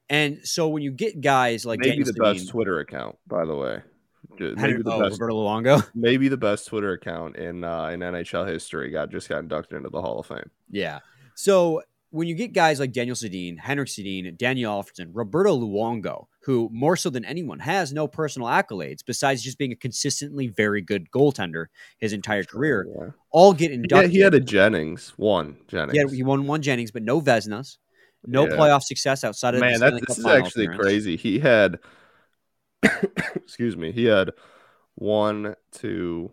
And 0.09 0.41
so 0.47 0.69
when 0.69 0.83
you 0.83 0.91
get 0.91 1.21
guys 1.21 1.65
like 1.65 1.81
maybe 1.81 2.03
the 2.03 2.13
best 2.15 2.49
Twitter 2.51 2.79
account, 2.81 3.17
by 3.27 3.45
the 3.45 3.57
way, 3.57 3.83
maybe 4.39 4.83
the 4.83 4.93
oh, 4.93 5.01
best 5.01 5.21
Roberto 5.21 5.43
Luongo, 5.43 5.91
maybe 5.95 6.29
the 6.29 6.37
best 6.37 6.69
Twitter 6.69 6.93
account 6.93 7.37
in 7.37 7.65
uh, 7.65 7.87
in 7.87 8.01
NHL 8.01 8.47
history, 8.49 8.91
got 8.91 9.11
just 9.11 9.29
got 9.29 9.39
inducted 9.41 9.77
into 9.77 9.89
the 9.89 10.01
Hall 10.01 10.21
of 10.21 10.27
Fame. 10.27 10.51
Yeah. 10.71 11.01
So 11.35 11.83
when 12.11 12.29
you 12.29 12.35
get 12.37 12.53
guys 12.53 12.79
like 12.79 12.93
Daniel 12.93 13.17
Sedin, 13.17 13.59
Henrik 13.59 13.89
Sedin, 13.89 14.37
Daniel 14.39 14.81
Alfredsson, 14.81 15.11
Roberto 15.13 15.59
Luongo, 15.59 16.27
who 16.45 16.69
more 16.73 16.97
so 16.97 17.11
than 17.11 17.25
anyone 17.25 17.59
has 17.59 17.93
no 17.93 18.07
personal 18.07 18.47
accolades 18.47 19.01
besides 19.05 19.43
just 19.43 19.59
being 19.59 19.73
a 19.73 19.77
consistently 19.77 20.47
very 20.47 20.81
good 20.81 21.11
goaltender 21.11 21.67
his 21.99 22.13
entire 22.13 22.45
career, 22.45 22.87
yeah. 22.97 23.09
all 23.33 23.53
get 23.53 23.73
inducted. 23.73 24.13
Yeah, 24.13 24.17
he 24.17 24.23
had 24.23 24.35
a 24.35 24.39
Jennings, 24.39 25.13
one 25.17 25.57
Jennings. 25.67 25.95
Yeah, 25.95 26.15
he 26.15 26.23
won 26.23 26.47
one 26.47 26.63
Jennings, 26.63 26.93
but 26.93 27.03
no 27.03 27.21
Vezinas. 27.21 27.79
No 28.27 28.47
yeah. 28.47 28.57
playoff 28.57 28.83
success 28.83 29.25
outside 29.25 29.55
of 29.55 29.61
the. 29.61 29.67
man. 29.67 29.81
That, 29.81 30.01
this 30.07 30.19
is 30.19 30.27
actually 30.27 30.65
appearance. 30.65 30.83
crazy. 30.83 31.17
He 31.17 31.39
had, 31.39 31.79
excuse 33.35 33.77
me, 33.77 33.93
he 33.93 34.05
had 34.05 34.31
one, 34.95 35.57
two, 35.73 36.33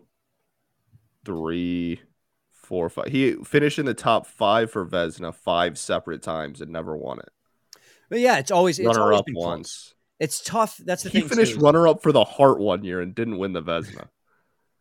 three, 1.24 2.00
four, 2.50 2.88
five. 2.88 3.08
He 3.08 3.32
finished 3.44 3.78
in 3.78 3.86
the 3.86 3.94
top 3.94 4.26
five 4.26 4.70
for 4.70 4.86
Vezina 4.86 5.34
five 5.34 5.78
separate 5.78 6.22
times 6.22 6.60
and 6.60 6.70
never 6.70 6.96
won 6.96 7.18
it. 7.18 7.30
But 8.08 8.20
yeah, 8.20 8.38
it's 8.38 8.50
always 8.50 8.78
it's 8.78 8.86
runner 8.86 9.02
always 9.02 9.20
up 9.20 9.26
once. 9.32 9.68
Close. 9.68 9.94
It's 10.20 10.42
tough. 10.42 10.76
That's 10.78 11.02
the 11.02 11.10
he 11.10 11.20
thing. 11.20 11.28
He 11.28 11.34
finished 11.34 11.56
runner 11.56 11.88
up 11.88 12.02
for 12.02 12.12
the 12.12 12.24
Hart 12.24 12.58
one 12.60 12.84
year 12.84 13.00
and 13.00 13.14
didn't 13.14 13.38
win 13.38 13.52
the 13.52 13.62
Vezina. 13.62 14.08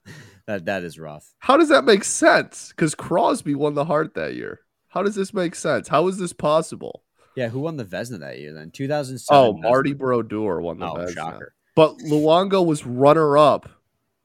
that 0.48 0.65
that 0.65 0.84
is 0.84 1.00
rough. 1.00 1.34
How 1.39 1.58
does 1.58 1.70
that 1.70 1.84
make 1.84 2.03
sense? 2.03 2.70
Because 2.70 2.96
Crosby 2.96 3.56
won 3.56 3.74
the 3.74 3.86
Hart 3.86 4.13
that 4.15 4.36
year. 4.36 4.60
How 4.91 5.03
does 5.03 5.15
this 5.15 5.33
make 5.33 5.55
sense? 5.55 5.88
How 5.88 6.07
is 6.07 6.17
this 6.17 6.33
possible? 6.33 7.03
Yeah, 7.36 7.48
who 7.48 7.60
won 7.62 7.77
the 7.77 7.86
Vezina 7.86 8.19
that 8.19 8.39
year 8.39 8.53
then? 8.53 8.71
2007. 8.71 9.25
Oh, 9.36 9.57
Marty 9.57 9.93
Brodeur 9.93 10.60
won 10.60 10.79
the 10.79 10.89
oh, 10.89 10.95
Vezina. 10.95 11.13
Shocker. 11.13 11.53
But 11.75 11.98
Luongo 12.00 12.65
was 12.65 12.86
runner 12.86 13.38
up. 13.38 13.69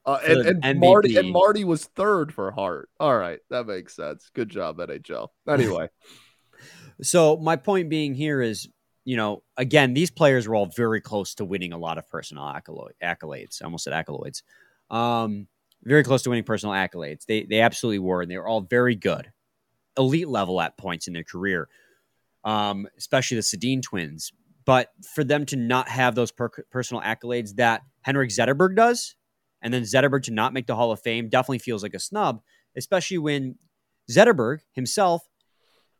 Uh, 0.05 0.19
and, 0.25 0.63
and 0.63 0.79
Marty 0.79 1.15
and 1.17 1.31
Marty 1.31 1.63
was 1.63 1.85
third 1.85 2.33
for 2.33 2.51
Hart. 2.51 2.89
All 2.99 3.17
right, 3.17 3.39
that 3.49 3.65
makes 3.65 3.95
sense. 3.95 4.29
Good 4.33 4.49
job, 4.49 4.77
NHL. 4.77 5.29
Anyway, 5.49 5.89
so 7.01 7.37
my 7.37 7.57
point 7.57 7.89
being 7.89 8.13
here 8.13 8.41
is, 8.41 8.69
you 9.03 9.17
know, 9.17 9.43
again, 9.57 9.93
these 9.93 10.11
players 10.11 10.47
were 10.47 10.55
all 10.55 10.65
very 10.65 11.01
close 11.01 11.35
to 11.35 11.45
winning 11.45 11.73
a 11.73 11.77
lot 11.77 11.97
of 11.97 12.09
personal 12.09 12.43
accolades. 12.43 13.61
I 13.61 13.65
almost 13.65 13.83
said 13.83 13.93
accolades. 13.93 14.43
Um, 14.89 15.47
very 15.83 16.03
close 16.03 16.23
to 16.23 16.29
winning 16.29 16.45
personal 16.45 16.73
accolades. 16.73 17.25
They 17.25 17.43
they 17.43 17.59
absolutely 17.59 17.99
were, 17.99 18.21
and 18.21 18.31
they 18.31 18.37
were 18.37 18.47
all 18.47 18.61
very 18.61 18.95
good 18.95 19.31
elite 19.97 20.27
level 20.27 20.61
at 20.61 20.77
points 20.77 21.07
in 21.07 21.13
their 21.13 21.23
career, 21.23 21.67
um, 22.43 22.87
especially 22.97 23.35
the 23.35 23.41
Sedin 23.41 23.81
twins. 23.81 24.31
But 24.65 24.91
for 25.15 25.23
them 25.23 25.45
to 25.47 25.55
not 25.55 25.87
have 25.87 26.15
those 26.15 26.31
per- 26.31 26.49
personal 26.69 27.01
accolades 27.01 27.55
that 27.55 27.83
Henrik 28.01 28.29
Zetterberg 28.29 28.75
does, 28.75 29.15
and 29.61 29.73
then 29.73 29.83
Zetterberg 29.83 30.23
to 30.23 30.31
not 30.31 30.53
make 30.53 30.67
the 30.67 30.75
Hall 30.75 30.91
of 30.91 31.01
Fame 31.01 31.29
definitely 31.29 31.59
feels 31.59 31.83
like 31.83 31.93
a 31.93 31.99
snub, 31.99 32.41
especially 32.75 33.17
when 33.17 33.55
Zetterberg 34.09 34.59
himself 34.73 35.23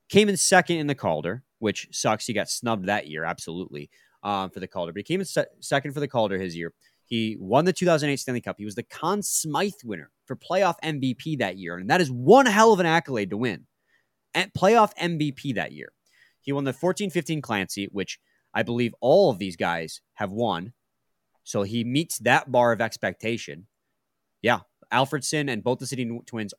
came 0.09 0.29
in 0.29 0.37
second 0.37 0.77
in 0.77 0.87
the 0.87 0.95
Calder, 0.95 1.43
which 1.59 1.87
sucks. 1.91 2.25
He 2.27 2.33
got 2.33 2.49
snubbed 2.49 2.85
that 2.85 3.07
year, 3.07 3.23
absolutely, 3.23 3.89
um, 4.23 4.49
for 4.49 4.59
the 4.59 4.67
Calder. 4.67 4.93
But 4.93 4.99
he 4.99 5.03
came 5.03 5.19
in 5.19 5.25
se- 5.25 5.45
second 5.59 5.93
for 5.93 5.99
the 5.99 6.07
Calder 6.07 6.37
his 6.37 6.55
year. 6.55 6.73
He 7.05 7.37
won 7.39 7.65
the 7.65 7.73
2008 7.73 8.17
Stanley 8.17 8.41
Cup. 8.41 8.57
He 8.57 8.65
was 8.65 8.75
the 8.75 8.83
Conn 8.83 9.21
Smythe 9.21 9.71
winner 9.83 10.11
for 10.25 10.35
playoff 10.35 10.75
MVP 10.83 11.39
that 11.39 11.57
year. 11.57 11.77
And 11.77 11.89
that 11.89 12.01
is 12.01 12.11
one 12.11 12.45
hell 12.45 12.73
of 12.73 12.81
an 12.81 12.85
accolade 12.85 13.29
to 13.29 13.37
win 13.37 13.65
playoff 14.53 14.91
MVP 15.01 15.55
that 15.55 15.71
year. 15.71 15.91
He 16.41 16.51
won 16.51 16.63
the 16.63 16.73
14 16.73 17.09
15 17.09 17.41
Clancy, 17.41 17.87
which 17.91 18.19
I 18.53 18.63
believe 18.63 18.95
all 19.01 19.29
of 19.29 19.39
these 19.39 19.55
guys 19.55 20.01
have 20.13 20.31
won. 20.31 20.73
So 21.43 21.63
he 21.63 21.83
meets 21.83 22.19
that 22.19 22.51
bar 22.51 22.71
of 22.71 22.81
expectation. 22.81 23.67
Yeah, 24.41 24.59
Alfredsson 24.91 25.51
and 25.51 25.63
both 25.63 25.79
the 25.79 25.85
Sedin 25.85 26.25
Twins 26.25 26.53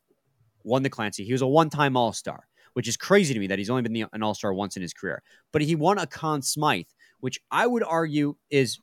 won 0.62 0.82
the 0.82 0.90
Clancy. 0.90 1.24
He 1.24 1.32
was 1.32 1.42
a 1.42 1.46
one 1.46 1.70
time 1.70 1.96
All 1.96 2.12
Star, 2.12 2.46
which 2.74 2.88
is 2.88 2.96
crazy 2.96 3.34
to 3.34 3.40
me 3.40 3.46
that 3.48 3.58
he's 3.58 3.70
only 3.70 3.82
been 3.82 4.08
an 4.12 4.22
All 4.22 4.34
Star 4.34 4.52
once 4.52 4.76
in 4.76 4.82
his 4.82 4.92
career. 4.92 5.22
But 5.52 5.62
he 5.62 5.74
won 5.74 5.98
a 5.98 6.06
Conn 6.06 6.42
Smythe, 6.42 6.86
which 7.20 7.40
I 7.50 7.66
would 7.66 7.82
argue 7.82 8.36
is 8.50 8.78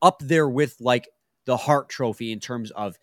up 0.00 0.20
there 0.22 0.48
with 0.48 0.76
like 0.80 1.08
the 1.44 1.56
Hart 1.56 1.88
Trophy 1.88 2.32
in 2.32 2.40
terms 2.40 2.70
of 2.70 2.96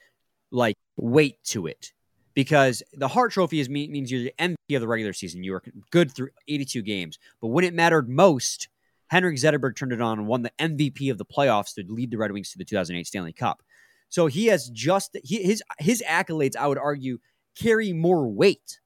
like 0.51 0.75
weight 0.95 1.43
to 1.45 1.67
it 1.67 1.91
because 2.35 2.83
the 2.93 3.07
Hart 3.07 3.31
Trophy 3.31 3.59
is 3.59 3.69
means 3.69 4.11
you're 4.11 4.23
the 4.23 4.33
MVP 4.37 4.75
of 4.75 4.81
the 4.81 4.87
regular 4.87 5.13
season. 5.13 5.43
You 5.43 5.53
were 5.53 5.63
good 5.89 6.13
through 6.13 6.29
82 6.47 6.83
games, 6.83 7.17
but 7.41 7.47
when 7.47 7.63
it 7.63 7.73
mattered 7.73 8.09
most, 8.09 8.67
Henrik 9.07 9.37
Zetterberg 9.37 9.75
turned 9.75 9.93
it 9.93 10.01
on 10.01 10.19
and 10.19 10.27
won 10.27 10.41
the 10.41 10.51
MVP 10.59 11.09
of 11.09 11.17
the 11.17 11.25
playoffs 11.25 11.73
to 11.75 11.83
lead 11.87 12.11
the 12.11 12.17
Red 12.17 12.31
Wings 12.31 12.51
to 12.51 12.57
the 12.57 12.65
2008 12.65 13.07
Stanley 13.07 13.33
Cup. 13.33 13.63
So 14.09 14.27
he 14.27 14.47
has 14.47 14.69
just 14.69 15.17
he, 15.23 15.41
his 15.41 15.63
his 15.79 16.03
accolades, 16.07 16.55
I 16.55 16.67
would 16.67 16.77
argue, 16.77 17.19
carry 17.57 17.93
more 17.93 18.27
weight 18.27 18.79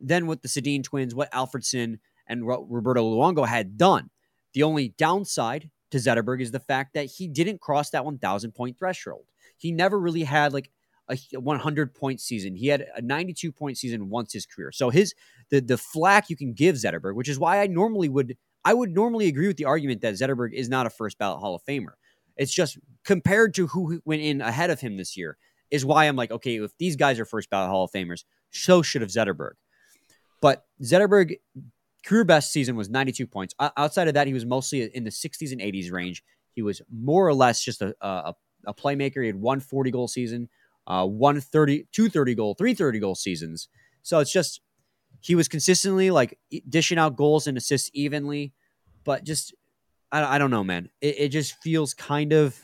than 0.00 0.26
what 0.26 0.42
the 0.42 0.48
Sedin 0.48 0.82
twins, 0.82 1.14
what 1.14 1.30
Alfredsson 1.32 1.98
and 2.26 2.46
Roberto 2.46 3.02
Luongo 3.02 3.46
had 3.46 3.76
done. 3.76 4.10
The 4.54 4.62
only 4.62 4.94
downside 4.96 5.70
to 5.90 5.98
Zetterberg 5.98 6.40
is 6.40 6.50
the 6.50 6.60
fact 6.60 6.94
that 6.94 7.06
he 7.06 7.28
didn't 7.28 7.60
cross 7.60 7.90
that 7.90 8.04
1,000 8.04 8.52
point 8.52 8.78
threshold. 8.78 9.26
He 9.58 9.72
never 9.72 9.98
really 9.98 10.24
had 10.24 10.52
like 10.52 10.70
a 11.34 11.40
100 11.40 11.94
point 11.94 12.20
season. 12.20 12.56
He 12.56 12.68
had 12.68 12.86
a 12.96 13.02
92 13.02 13.52
point 13.52 13.78
season 13.78 14.08
once 14.08 14.32
his 14.32 14.46
career. 14.46 14.72
So 14.72 14.90
his 14.90 15.14
the 15.50 15.60
the 15.60 15.78
flack 15.78 16.30
you 16.30 16.36
can 16.36 16.52
give 16.52 16.76
Zetterberg, 16.76 17.14
which 17.14 17.28
is 17.28 17.38
why 17.38 17.60
I 17.60 17.66
normally 17.66 18.08
would 18.08 18.36
I 18.64 18.74
would 18.74 18.92
normally 18.92 19.26
agree 19.26 19.48
with 19.48 19.56
the 19.56 19.64
argument 19.64 20.00
that 20.02 20.14
Zetterberg 20.14 20.52
is 20.54 20.68
not 20.68 20.86
a 20.86 20.90
first 20.90 21.18
ballot 21.18 21.40
Hall 21.40 21.54
of 21.54 21.62
Famer. 21.64 21.94
It's 22.36 22.52
just 22.52 22.78
compared 23.04 23.54
to 23.54 23.66
who 23.66 24.00
went 24.04 24.22
in 24.22 24.40
ahead 24.40 24.70
of 24.70 24.80
him 24.80 24.96
this 24.96 25.16
year 25.16 25.36
is 25.70 25.84
why 25.84 26.06
I'm 26.06 26.16
like, 26.16 26.30
okay, 26.30 26.56
if 26.56 26.76
these 26.78 26.96
guys 26.96 27.18
are 27.18 27.24
first 27.24 27.50
ballot 27.50 27.70
Hall 27.70 27.84
of 27.84 27.90
Famers, 27.90 28.24
so 28.50 28.82
should 28.82 29.02
have 29.02 29.10
Zetterberg. 29.10 29.52
But 30.40 30.64
Zetterberg 30.82 31.36
career 32.04 32.24
best 32.24 32.52
season 32.52 32.76
was 32.76 32.88
92 32.88 33.26
points. 33.26 33.54
outside 33.58 34.08
of 34.08 34.14
that, 34.14 34.26
he 34.26 34.34
was 34.34 34.44
mostly 34.44 34.82
in 34.82 35.04
the 35.04 35.10
60s 35.10 35.52
and 35.52 35.60
80s 35.60 35.90
range. 35.90 36.22
He 36.54 36.62
was 36.62 36.82
more 36.92 37.26
or 37.26 37.34
less 37.34 37.64
just 37.64 37.80
a, 37.80 37.94
a, 38.00 38.34
a 38.66 38.74
playmaker. 38.74 39.22
He 39.22 39.26
had 39.26 39.36
one 39.36 39.60
40 39.60 39.90
goal 39.90 40.08
season, 40.08 40.48
uh, 40.86 41.06
one 41.06 41.40
30, 41.40 41.86
two 41.92 42.08
30 42.08 42.34
goal, 42.34 42.54
three 42.54 42.74
30 42.74 42.98
goal 42.98 43.14
seasons. 43.14 43.68
So 44.02 44.18
it's 44.18 44.32
just 44.32 44.60
he 45.20 45.34
was 45.34 45.48
consistently 45.48 46.10
like 46.10 46.38
dishing 46.68 46.98
out 46.98 47.16
goals 47.16 47.46
and 47.46 47.56
assists 47.56 47.90
evenly, 47.94 48.52
but 49.04 49.24
just 49.24 49.54
I, 50.10 50.36
I 50.36 50.38
don't 50.38 50.50
know, 50.50 50.64
man. 50.64 50.90
It, 51.00 51.16
it 51.18 51.28
just 51.28 51.54
feels 51.62 51.94
kind 51.94 52.32
of 52.32 52.58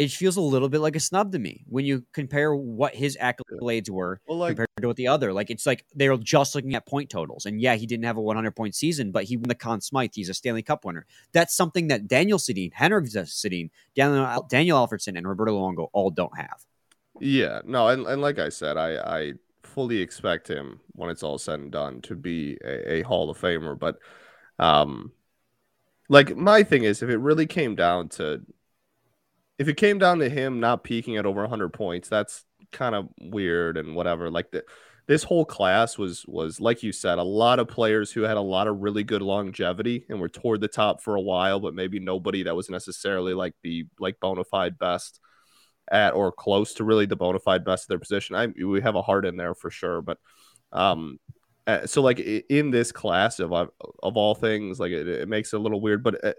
it 0.00 0.10
feels 0.10 0.38
a 0.38 0.40
little 0.40 0.70
bit 0.70 0.80
like 0.80 0.96
a 0.96 1.00
snub 1.00 1.30
to 1.30 1.38
me 1.38 1.62
when 1.68 1.84
you 1.84 2.02
compare 2.14 2.54
what 2.54 2.94
his 2.94 3.18
accolades 3.20 3.90
were 3.90 4.18
well, 4.26 4.38
like, 4.38 4.52
compared 4.52 4.68
to 4.80 4.86
what 4.86 4.96
the 4.96 5.08
other. 5.08 5.30
Like 5.30 5.50
it's 5.50 5.66
like 5.66 5.84
they 5.94 6.08
were 6.08 6.16
just 6.16 6.54
looking 6.54 6.74
at 6.74 6.86
point 6.86 7.10
totals, 7.10 7.44
and 7.44 7.60
yeah, 7.60 7.74
he 7.74 7.84
didn't 7.84 8.06
have 8.06 8.16
a 8.16 8.22
100 8.22 8.52
point 8.52 8.74
season, 8.74 9.12
but 9.12 9.24
he 9.24 9.36
won 9.36 9.48
the 9.48 9.54
Conn 9.54 9.82
Smythe. 9.82 10.12
He's 10.14 10.30
a 10.30 10.34
Stanley 10.34 10.62
Cup 10.62 10.86
winner. 10.86 11.04
That's 11.32 11.54
something 11.54 11.88
that 11.88 12.08
Daniel 12.08 12.38
Sedin, 12.38 12.72
Henrik 12.72 13.04
Sedin, 13.04 13.68
Daniel, 13.94 14.46
Daniel 14.48 14.78
Alfredsson, 14.78 15.18
and 15.18 15.28
Roberto 15.28 15.52
Luongo 15.52 15.88
all 15.92 16.10
don't 16.10 16.34
have. 16.34 16.64
Yeah, 17.20 17.60
no, 17.66 17.88
and, 17.88 18.06
and 18.06 18.22
like 18.22 18.38
I 18.38 18.48
said, 18.48 18.78
I 18.78 18.96
I 18.96 19.32
fully 19.64 19.98
expect 19.98 20.48
him 20.48 20.80
when 20.92 21.10
it's 21.10 21.22
all 21.22 21.36
said 21.36 21.60
and 21.60 21.70
done 21.70 22.00
to 22.02 22.14
be 22.14 22.56
a, 22.64 22.94
a 22.94 23.02
Hall 23.02 23.28
of 23.28 23.38
Famer, 23.38 23.78
but 23.78 23.98
um. 24.58 25.12
Like 26.08 26.36
my 26.36 26.64
thing 26.64 26.82
is, 26.82 27.04
if 27.04 27.08
it 27.08 27.18
really 27.18 27.46
came 27.46 27.76
down 27.76 28.08
to 28.08 28.40
if 29.60 29.68
it 29.68 29.76
came 29.76 29.98
down 29.98 30.20
to 30.20 30.30
him 30.30 30.58
not 30.58 30.84
peaking 30.84 31.18
at 31.18 31.26
over 31.26 31.42
100 31.42 31.74
points, 31.74 32.08
that's 32.08 32.46
kind 32.72 32.94
of 32.94 33.08
weird 33.20 33.76
and 33.76 33.94
whatever. 33.94 34.30
Like 34.30 34.50
the, 34.50 34.64
this 35.06 35.22
whole 35.22 35.44
class 35.44 35.98
was 35.98 36.24
was 36.26 36.60
like 36.62 36.82
you 36.82 36.92
said, 36.92 37.18
a 37.18 37.22
lot 37.22 37.58
of 37.58 37.68
players 37.68 38.10
who 38.10 38.22
had 38.22 38.38
a 38.38 38.40
lot 38.40 38.68
of 38.68 38.80
really 38.80 39.04
good 39.04 39.20
longevity 39.20 40.06
and 40.08 40.18
were 40.18 40.30
toward 40.30 40.62
the 40.62 40.68
top 40.68 41.02
for 41.02 41.14
a 41.14 41.20
while, 41.20 41.60
but 41.60 41.74
maybe 41.74 41.98
nobody 41.98 42.44
that 42.44 42.56
was 42.56 42.70
necessarily 42.70 43.34
like 43.34 43.52
the 43.62 43.84
like 43.98 44.18
bona 44.18 44.44
fide 44.44 44.78
best 44.78 45.20
at 45.90 46.14
or 46.14 46.32
close 46.32 46.72
to 46.74 46.84
really 46.84 47.04
the 47.04 47.16
bona 47.16 47.38
fide 47.38 47.62
best 47.62 47.84
of 47.84 47.88
their 47.88 47.98
position. 47.98 48.36
I 48.36 48.46
we 48.64 48.80
have 48.80 48.96
a 48.96 49.02
Hart 49.02 49.26
in 49.26 49.36
there 49.36 49.54
for 49.54 49.70
sure, 49.70 50.00
but 50.00 50.16
um 50.72 51.20
uh, 51.66 51.86
so 51.86 52.00
like 52.00 52.18
in 52.18 52.70
this 52.70 52.92
class 52.92 53.40
of 53.40 53.52
of 53.52 54.16
all 54.16 54.34
things, 54.34 54.80
like 54.80 54.92
it, 54.92 55.06
it 55.06 55.28
makes 55.28 55.52
it 55.52 55.56
a 55.56 55.62
little 55.62 55.82
weird, 55.82 56.02
but 56.02 56.24
uh, 56.24 56.32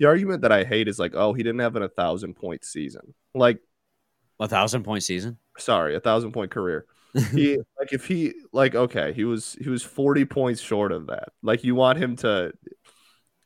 the 0.00 0.06
argument 0.06 0.42
that 0.42 0.50
I 0.50 0.64
hate 0.64 0.88
is 0.88 0.98
like, 0.98 1.12
oh, 1.14 1.34
he 1.34 1.42
didn't 1.42 1.60
have 1.60 1.76
an 1.76 1.82
a 1.82 1.88
thousand 1.88 2.34
point 2.34 2.64
season. 2.64 3.14
Like 3.34 3.60
a 4.40 4.48
thousand 4.48 4.82
point 4.82 5.02
season? 5.02 5.36
Sorry, 5.58 5.94
a 5.94 6.00
thousand 6.00 6.32
point 6.32 6.50
career. 6.50 6.86
he 7.32 7.58
like 7.78 7.92
if 7.92 8.06
he 8.06 8.32
like 8.50 8.74
okay, 8.74 9.12
he 9.12 9.24
was 9.24 9.56
he 9.60 9.68
was 9.68 9.82
40 9.82 10.24
points 10.24 10.60
short 10.62 10.90
of 10.90 11.08
that. 11.08 11.28
Like 11.42 11.64
you 11.64 11.74
want 11.74 11.98
him 11.98 12.16
to 12.16 12.52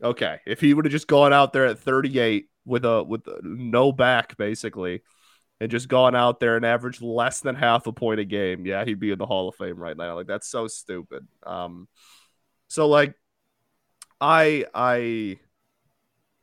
okay, 0.02 0.38
if 0.46 0.60
he 0.60 0.72
would 0.72 0.84
have 0.84 0.92
just 0.92 1.08
gone 1.08 1.32
out 1.32 1.52
there 1.52 1.66
at 1.66 1.80
38 1.80 2.46
with 2.64 2.84
a 2.84 3.02
with 3.02 3.26
no 3.42 3.90
back 3.90 4.36
basically 4.36 5.02
and 5.60 5.72
just 5.72 5.88
gone 5.88 6.14
out 6.14 6.38
there 6.38 6.56
and 6.56 6.64
averaged 6.64 7.02
less 7.02 7.40
than 7.40 7.56
half 7.56 7.88
a 7.88 7.92
point 7.92 8.20
a 8.20 8.24
game, 8.24 8.64
yeah, 8.64 8.84
he'd 8.84 9.00
be 9.00 9.10
in 9.10 9.18
the 9.18 9.26
Hall 9.26 9.48
of 9.48 9.56
Fame 9.56 9.78
right 9.78 9.96
now. 9.96 10.14
Like 10.14 10.28
that's 10.28 10.48
so 10.48 10.68
stupid. 10.68 11.26
Um 11.44 11.88
so 12.68 12.86
like 12.86 13.14
I 14.20 14.66
I 14.72 15.38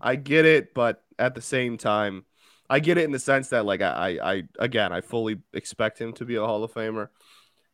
I 0.02 0.16
get 0.16 0.46
it, 0.46 0.74
but 0.74 1.04
at 1.20 1.36
the 1.36 1.42
same 1.42 1.78
time, 1.78 2.26
I 2.70 2.80
get 2.80 2.98
it 2.98 3.04
in 3.04 3.12
the 3.12 3.20
sense 3.20 3.50
that 3.50 3.66
like 3.66 3.82
I, 3.82 4.18
I 4.24 4.44
again 4.58 4.94
I 4.94 5.02
fully 5.02 5.40
expect 5.54 6.00
him 6.00 6.14
to 6.14 6.26
be 6.26 6.36
a 6.36 6.46
Hall 6.46 6.64
of 6.64 6.74
Famer, 6.74 7.10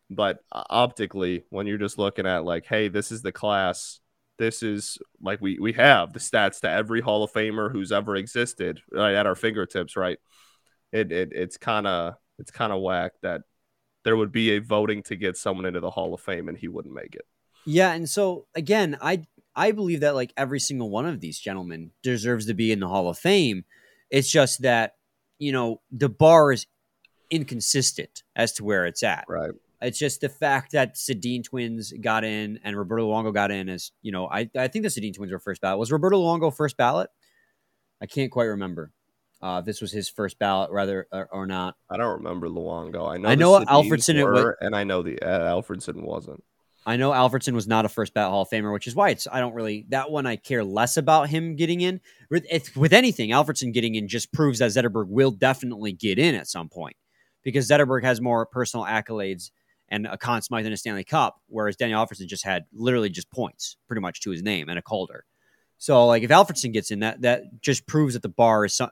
but 0.09 0.39
uh, 0.51 0.63
optically 0.69 1.43
when 1.49 1.67
you're 1.67 1.77
just 1.77 1.99
looking 1.99 2.25
at 2.25 2.43
like, 2.43 2.65
hey, 2.65 2.87
this 2.87 3.11
is 3.11 3.21
the 3.21 3.31
class, 3.31 3.99
this 4.39 4.63
is 4.63 4.97
like 5.21 5.39
we 5.39 5.59
we 5.59 5.73
have 5.73 6.13
the 6.13 6.19
stats 6.19 6.61
to 6.61 6.69
every 6.69 7.01
Hall 7.01 7.23
of 7.23 7.31
Famer 7.31 7.71
who's 7.71 7.91
ever 7.91 8.15
existed 8.15 8.81
right, 8.91 9.13
at 9.13 9.27
our 9.27 9.35
fingertips, 9.35 9.95
right? 9.95 10.17
It, 10.91 11.11
it 11.11 11.29
it's 11.31 11.57
kind 11.57 11.85
of 11.85 12.15
it's 12.39 12.51
kind 12.51 12.73
of 12.73 12.81
whack 12.81 13.11
that 13.21 13.41
there 14.03 14.17
would 14.17 14.31
be 14.31 14.51
a 14.55 14.59
voting 14.59 15.03
to 15.03 15.15
get 15.15 15.37
someone 15.37 15.65
into 15.65 15.79
the 15.79 15.91
Hall 15.91 16.13
of 16.13 16.21
Fame 16.21 16.47
and 16.47 16.57
he 16.57 16.67
wouldn't 16.67 16.93
make 16.95 17.13
it. 17.13 17.25
Yeah, 17.67 17.93
and 17.93 18.09
so 18.09 18.47
again, 18.55 18.97
I 18.99 19.25
I 19.57 19.71
believe 19.71 20.01
that 20.01 20.13
like 20.15 20.31
every 20.37 20.59
single 20.59 20.91
one 20.91 21.07
of 21.07 21.19
these 21.19 21.39
gentlemen 21.39 21.91
deserves 22.03 22.45
to 22.45 22.53
be 22.53 22.71
in 22.71 22.79
the 22.79 22.87
Hall 22.87 23.09
of 23.09 23.17
Fame. 23.17 23.65
It's 24.11 24.31
just 24.31 24.61
that, 24.61 24.93
you 25.39 25.51
know, 25.51 25.81
the 25.91 26.09
bar 26.09 26.51
is 26.51 26.67
inconsistent 27.31 28.23
as 28.35 28.53
to 28.53 28.63
where 28.63 28.85
it's 28.85 29.01
at. 29.01 29.25
Right. 29.27 29.51
It's 29.81 29.97
just 29.97 30.21
the 30.21 30.29
fact 30.29 30.71
that 30.71 30.95
Sedin 30.95 31.43
twins 31.43 31.91
got 31.99 32.23
in 32.23 32.59
and 32.63 32.77
Roberto 32.77 33.09
Luongo 33.09 33.33
got 33.33 33.51
in 33.51 33.67
as, 33.67 33.91
you 34.03 34.11
know, 34.11 34.27
I, 34.27 34.49
I 34.55 34.67
think 34.67 34.83
the 34.83 34.89
Sedin 34.89 35.15
twins 35.15 35.31
were 35.31 35.39
first 35.39 35.61
ballot. 35.61 35.79
Was 35.79 35.91
Roberto 35.91 36.21
Luongo 36.21 36.55
first 36.55 36.77
ballot? 36.77 37.09
I 37.99 38.05
can't 38.05 38.31
quite 38.31 38.45
remember. 38.45 38.91
Uh, 39.41 39.61
this 39.61 39.81
was 39.81 39.91
his 39.91 40.09
first 40.09 40.39
ballot, 40.39 40.71
rather 40.71 41.07
or, 41.11 41.29
or, 41.31 41.45
not. 41.45 41.75
I 41.91 41.97
don't 41.97 42.23
remember 42.23 42.47
Luongo. 42.47 43.07
I 43.07 43.17
know. 43.17 43.29
I 43.29 43.35
know 43.35 43.59
Alfredsson 43.59 44.23
were, 44.23 44.57
and 44.61 44.75
I 44.75 44.83
know 44.83 45.03
the 45.03 45.21
uh, 45.21 45.53
Alfredsson 45.53 46.01
wasn't. 46.01 46.43
I 46.87 46.95
know 46.95 47.11
Alfredsson 47.11 47.51
was 47.51 47.67
not 47.67 47.83
a 47.83 47.89
first 47.89 48.13
ballot 48.13 48.31
Hall 48.31 48.43
of 48.43 48.49
Famer, 48.49 48.71
which 48.71 48.87
is 48.87 48.95
why 48.95 49.09
it's 49.09 49.27
I 49.29 49.41
don't 49.41 49.53
really 49.53 49.85
that 49.89 50.09
one 50.09 50.25
I 50.25 50.37
care 50.37 50.63
less 50.63 50.95
about 50.95 51.27
him 51.27 51.57
getting 51.57 51.81
in. 51.81 51.99
With, 52.31 52.45
with 52.77 52.93
anything, 52.93 53.31
Alfredsson 53.31 53.73
getting 53.73 53.95
in 53.95 54.07
just 54.07 54.31
proves 54.31 54.59
that 54.59 54.71
Zetterberg 54.71 55.09
will 55.09 55.31
definitely 55.31 55.91
get 55.91 56.17
in 56.17 56.33
at 56.33 56.47
some 56.47 56.69
point 56.69 56.95
because 57.43 57.67
Zetterberg 57.67 58.03
has 58.03 58.21
more 58.21 58.45
personal 58.45 58.85
accolades 58.85 59.51
and 59.89 60.07
a 60.07 60.17
Conn 60.17 60.41
Smythe 60.41 60.65
and 60.65 60.73
a 60.73 60.77
Stanley 60.77 61.03
Cup, 61.03 61.41
whereas 61.47 61.75
Daniel 61.75 62.05
Alfredsson 62.05 62.25
just 62.27 62.45
had 62.45 62.63
literally 62.73 63.09
just 63.09 63.29
points 63.31 63.75
pretty 63.87 64.01
much 64.01 64.21
to 64.21 64.31
his 64.31 64.41
name 64.41 64.69
and 64.69 64.79
a 64.79 64.81
Calder. 64.81 65.25
So 65.77 66.07
like 66.07 66.23
if 66.23 66.29
Alfredsson 66.29 66.71
gets 66.71 66.89
in, 66.89 67.01
that 67.01 67.21
that 67.23 67.61
just 67.61 67.85
proves 67.85 68.13
that 68.13 68.23
the 68.23 68.29
bar 68.29 68.63
is 68.63 68.73
some, 68.73 68.91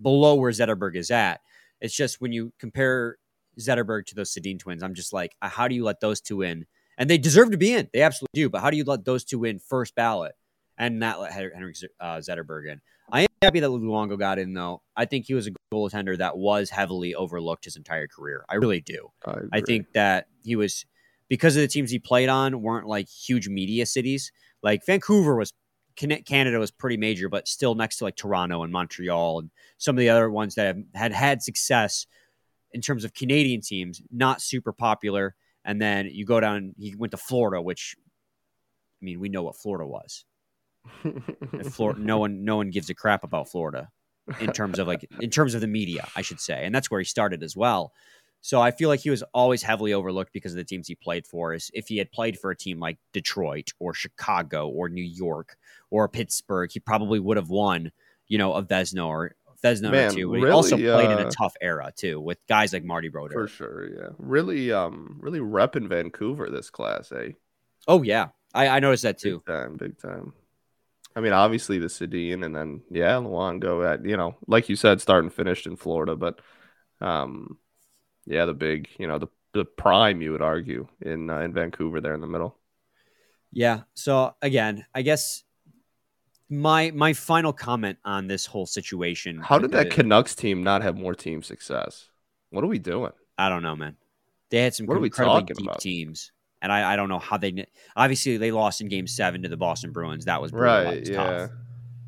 below 0.00 0.36
where 0.36 0.52
Zetterberg 0.52 0.94
is 0.94 1.10
at. 1.10 1.40
It's 1.80 1.94
just 1.94 2.20
when 2.20 2.30
you 2.30 2.52
compare 2.60 3.16
Zetterberg 3.58 4.06
to 4.06 4.14
those 4.14 4.32
Sedin 4.32 4.60
twins, 4.60 4.84
I'm 4.84 4.94
just 4.94 5.12
like, 5.12 5.34
how 5.42 5.66
do 5.66 5.74
you 5.74 5.82
let 5.82 5.98
those 5.98 6.20
two 6.20 6.42
in? 6.42 6.66
And 6.98 7.08
they 7.08 7.18
deserve 7.18 7.50
to 7.50 7.58
be 7.58 7.72
in. 7.72 7.88
They 7.92 8.02
absolutely 8.02 8.42
do. 8.42 8.50
But 8.50 8.60
how 8.60 8.70
do 8.70 8.76
you 8.76 8.84
let 8.84 9.04
those 9.04 9.24
two 9.24 9.40
win 9.40 9.58
first 9.58 9.94
ballot 9.94 10.34
and 10.78 10.98
not 10.98 11.20
let 11.20 11.32
Henrik 11.32 11.76
uh, 12.00 12.16
Zetterberg 12.16 12.70
in? 12.70 12.80
I 13.10 13.22
am 13.22 13.28
happy 13.42 13.60
that 13.60 13.68
Luongo 13.68 14.18
got 14.18 14.38
in, 14.38 14.54
though. 14.54 14.82
I 14.96 15.04
think 15.04 15.26
he 15.26 15.34
was 15.34 15.46
a 15.46 15.52
goaltender 15.72 16.16
that 16.18 16.36
was 16.36 16.70
heavily 16.70 17.14
overlooked 17.14 17.64
his 17.64 17.76
entire 17.76 18.06
career. 18.06 18.44
I 18.48 18.54
really 18.56 18.80
do. 18.80 19.10
I, 19.26 19.40
I 19.52 19.60
think 19.60 19.92
that 19.92 20.28
he 20.44 20.56
was 20.56 20.86
because 21.28 21.56
of 21.56 21.62
the 21.62 21.68
teams 21.68 21.90
he 21.90 21.98
played 21.98 22.28
on 22.28 22.62
weren't 22.62 22.86
like 22.86 23.08
huge 23.08 23.48
media 23.48 23.86
cities. 23.86 24.32
Like 24.62 24.86
Vancouver 24.86 25.34
was 25.36 25.52
Canada 25.96 26.58
was 26.58 26.70
pretty 26.70 26.96
major, 26.96 27.28
but 27.28 27.46
still 27.46 27.74
next 27.74 27.98
to 27.98 28.04
like 28.04 28.16
Toronto 28.16 28.62
and 28.62 28.72
Montreal 28.72 29.40
and 29.40 29.50
some 29.78 29.96
of 29.96 30.00
the 30.00 30.08
other 30.08 30.30
ones 30.30 30.54
that 30.54 30.66
have, 30.66 30.78
had 30.94 31.12
had 31.12 31.42
success 31.42 32.06
in 32.72 32.80
terms 32.80 33.04
of 33.04 33.12
Canadian 33.12 33.60
teams, 33.60 34.00
not 34.10 34.40
super 34.40 34.72
popular. 34.72 35.34
And 35.64 35.80
then 35.80 36.08
you 36.10 36.24
go 36.24 36.40
down, 36.40 36.74
he 36.78 36.94
went 36.96 37.12
to 37.12 37.16
Florida, 37.16 37.62
which 37.62 37.94
I 39.00 39.04
mean, 39.04 39.20
we 39.20 39.28
know 39.28 39.42
what 39.42 39.56
Florida 39.56 39.86
was. 39.86 40.24
Florida, 41.70 42.00
no 42.02 42.18
one, 42.18 42.44
no 42.44 42.56
one 42.56 42.70
gives 42.70 42.90
a 42.90 42.94
crap 42.94 43.24
about 43.24 43.48
Florida 43.48 43.90
in 44.40 44.52
terms 44.52 44.78
of 44.78 44.86
like 44.86 45.06
in 45.20 45.30
terms 45.30 45.54
of 45.54 45.60
the 45.60 45.66
media, 45.66 46.06
I 46.14 46.22
should 46.22 46.40
say, 46.40 46.64
and 46.64 46.74
that's 46.74 46.90
where 46.90 47.00
he 47.00 47.04
started 47.04 47.42
as 47.42 47.56
well. 47.56 47.92
So 48.40 48.60
I 48.60 48.72
feel 48.72 48.88
like 48.88 49.00
he 49.00 49.10
was 49.10 49.22
always 49.34 49.62
heavily 49.62 49.92
overlooked 49.92 50.32
because 50.32 50.52
of 50.52 50.56
the 50.56 50.64
teams 50.64 50.88
he 50.88 50.96
played 50.96 51.26
for. 51.26 51.54
Is 51.54 51.70
if 51.74 51.88
he 51.88 51.98
had 51.98 52.10
played 52.10 52.38
for 52.38 52.50
a 52.50 52.56
team 52.56 52.80
like 52.80 52.98
Detroit 53.12 53.70
or 53.78 53.94
Chicago 53.94 54.68
or 54.68 54.88
New 54.88 55.02
York 55.02 55.56
or 55.90 56.08
Pittsburgh, 56.08 56.70
he 56.72 56.80
probably 56.80 57.20
would 57.20 57.36
have 57.36 57.50
won, 57.50 57.92
you 58.26 58.38
know, 58.38 58.54
a 58.54 58.62
Vezina 58.62 59.06
or 59.06 59.36
Fez 59.62 59.80
number 59.80 59.96
Man, 59.96 60.14
two. 60.14 60.28
But 60.28 60.34
really, 60.34 60.46
he 60.48 60.52
also 60.52 60.76
played 60.76 61.06
uh, 61.06 61.10
in 61.10 61.18
a 61.18 61.28
uh, 61.28 61.30
tough 61.30 61.54
era 61.60 61.92
too, 61.94 62.20
with 62.20 62.38
guys 62.48 62.72
like 62.72 62.84
Marty 62.84 63.08
Brodeur. 63.08 63.32
For 63.32 63.48
sure, 63.48 63.88
yeah. 63.88 64.08
Really, 64.18 64.72
um, 64.72 65.18
really 65.20 65.40
rep 65.40 65.76
in 65.76 65.88
Vancouver 65.88 66.50
this 66.50 66.68
class, 66.68 67.12
eh? 67.12 67.30
Oh 67.88 68.02
yeah, 68.02 68.28
I, 68.52 68.68
I 68.68 68.80
noticed 68.80 69.04
that 69.04 69.18
too. 69.18 69.42
Big 69.46 69.54
time, 69.54 69.76
big 69.76 69.98
time. 69.98 70.32
I 71.14 71.20
mean, 71.20 71.32
obviously 71.32 71.78
the 71.78 71.86
Sedin, 71.86 72.44
and 72.44 72.54
then 72.54 72.82
yeah, 72.90 73.14
Luongo 73.14 73.88
at 73.88 74.04
you 74.04 74.16
know, 74.16 74.36
like 74.46 74.68
you 74.68 74.76
said, 74.76 75.00
starting 75.00 75.30
finished 75.30 75.66
in 75.66 75.76
Florida, 75.76 76.16
but 76.16 76.40
um, 77.00 77.58
yeah, 78.26 78.44
the 78.44 78.54
big, 78.54 78.88
you 78.98 79.06
know, 79.06 79.18
the 79.18 79.28
the 79.52 79.64
prime 79.64 80.22
you 80.22 80.32
would 80.32 80.42
argue 80.42 80.88
in 81.00 81.30
uh, 81.30 81.40
in 81.40 81.52
Vancouver 81.52 82.00
there 82.00 82.14
in 82.14 82.20
the 82.20 82.26
middle. 82.26 82.56
Yeah. 83.52 83.82
So 83.94 84.34
again, 84.40 84.86
I 84.94 85.02
guess 85.02 85.44
my 86.52 86.90
my 86.90 87.14
final 87.14 87.52
comment 87.52 87.98
on 88.04 88.26
this 88.26 88.44
whole 88.44 88.66
situation. 88.66 89.38
How 89.38 89.58
did 89.58 89.72
that 89.72 89.90
Canucks 89.90 90.34
team 90.34 90.62
not 90.62 90.82
have 90.82 90.98
more 90.98 91.14
team 91.14 91.42
success? 91.42 92.08
What 92.50 92.62
are 92.62 92.68
we 92.68 92.78
doing? 92.78 93.12
I 93.38 93.48
don't 93.48 93.62
know, 93.62 93.74
man. 93.74 93.96
They 94.50 94.58
had 94.58 94.74
some 94.74 94.86
what 94.86 95.02
incredibly 95.02 95.54
deep 95.54 95.66
about? 95.66 95.80
teams, 95.80 96.30
and 96.60 96.70
I, 96.70 96.92
I 96.92 96.96
don't 96.96 97.08
know 97.08 97.18
how 97.18 97.38
they. 97.38 97.66
Obviously, 97.96 98.36
they 98.36 98.52
lost 98.52 98.82
in 98.82 98.88
Game 98.88 99.06
Seven 99.06 99.42
to 99.42 99.48
the 99.48 99.56
Boston 99.56 99.92
Bruins. 99.92 100.26
That 100.26 100.42
was 100.42 100.50
brutal. 100.50 100.84
right. 100.84 101.00
Was 101.00 101.08
yeah, 101.08 101.16
tough. 101.16 101.50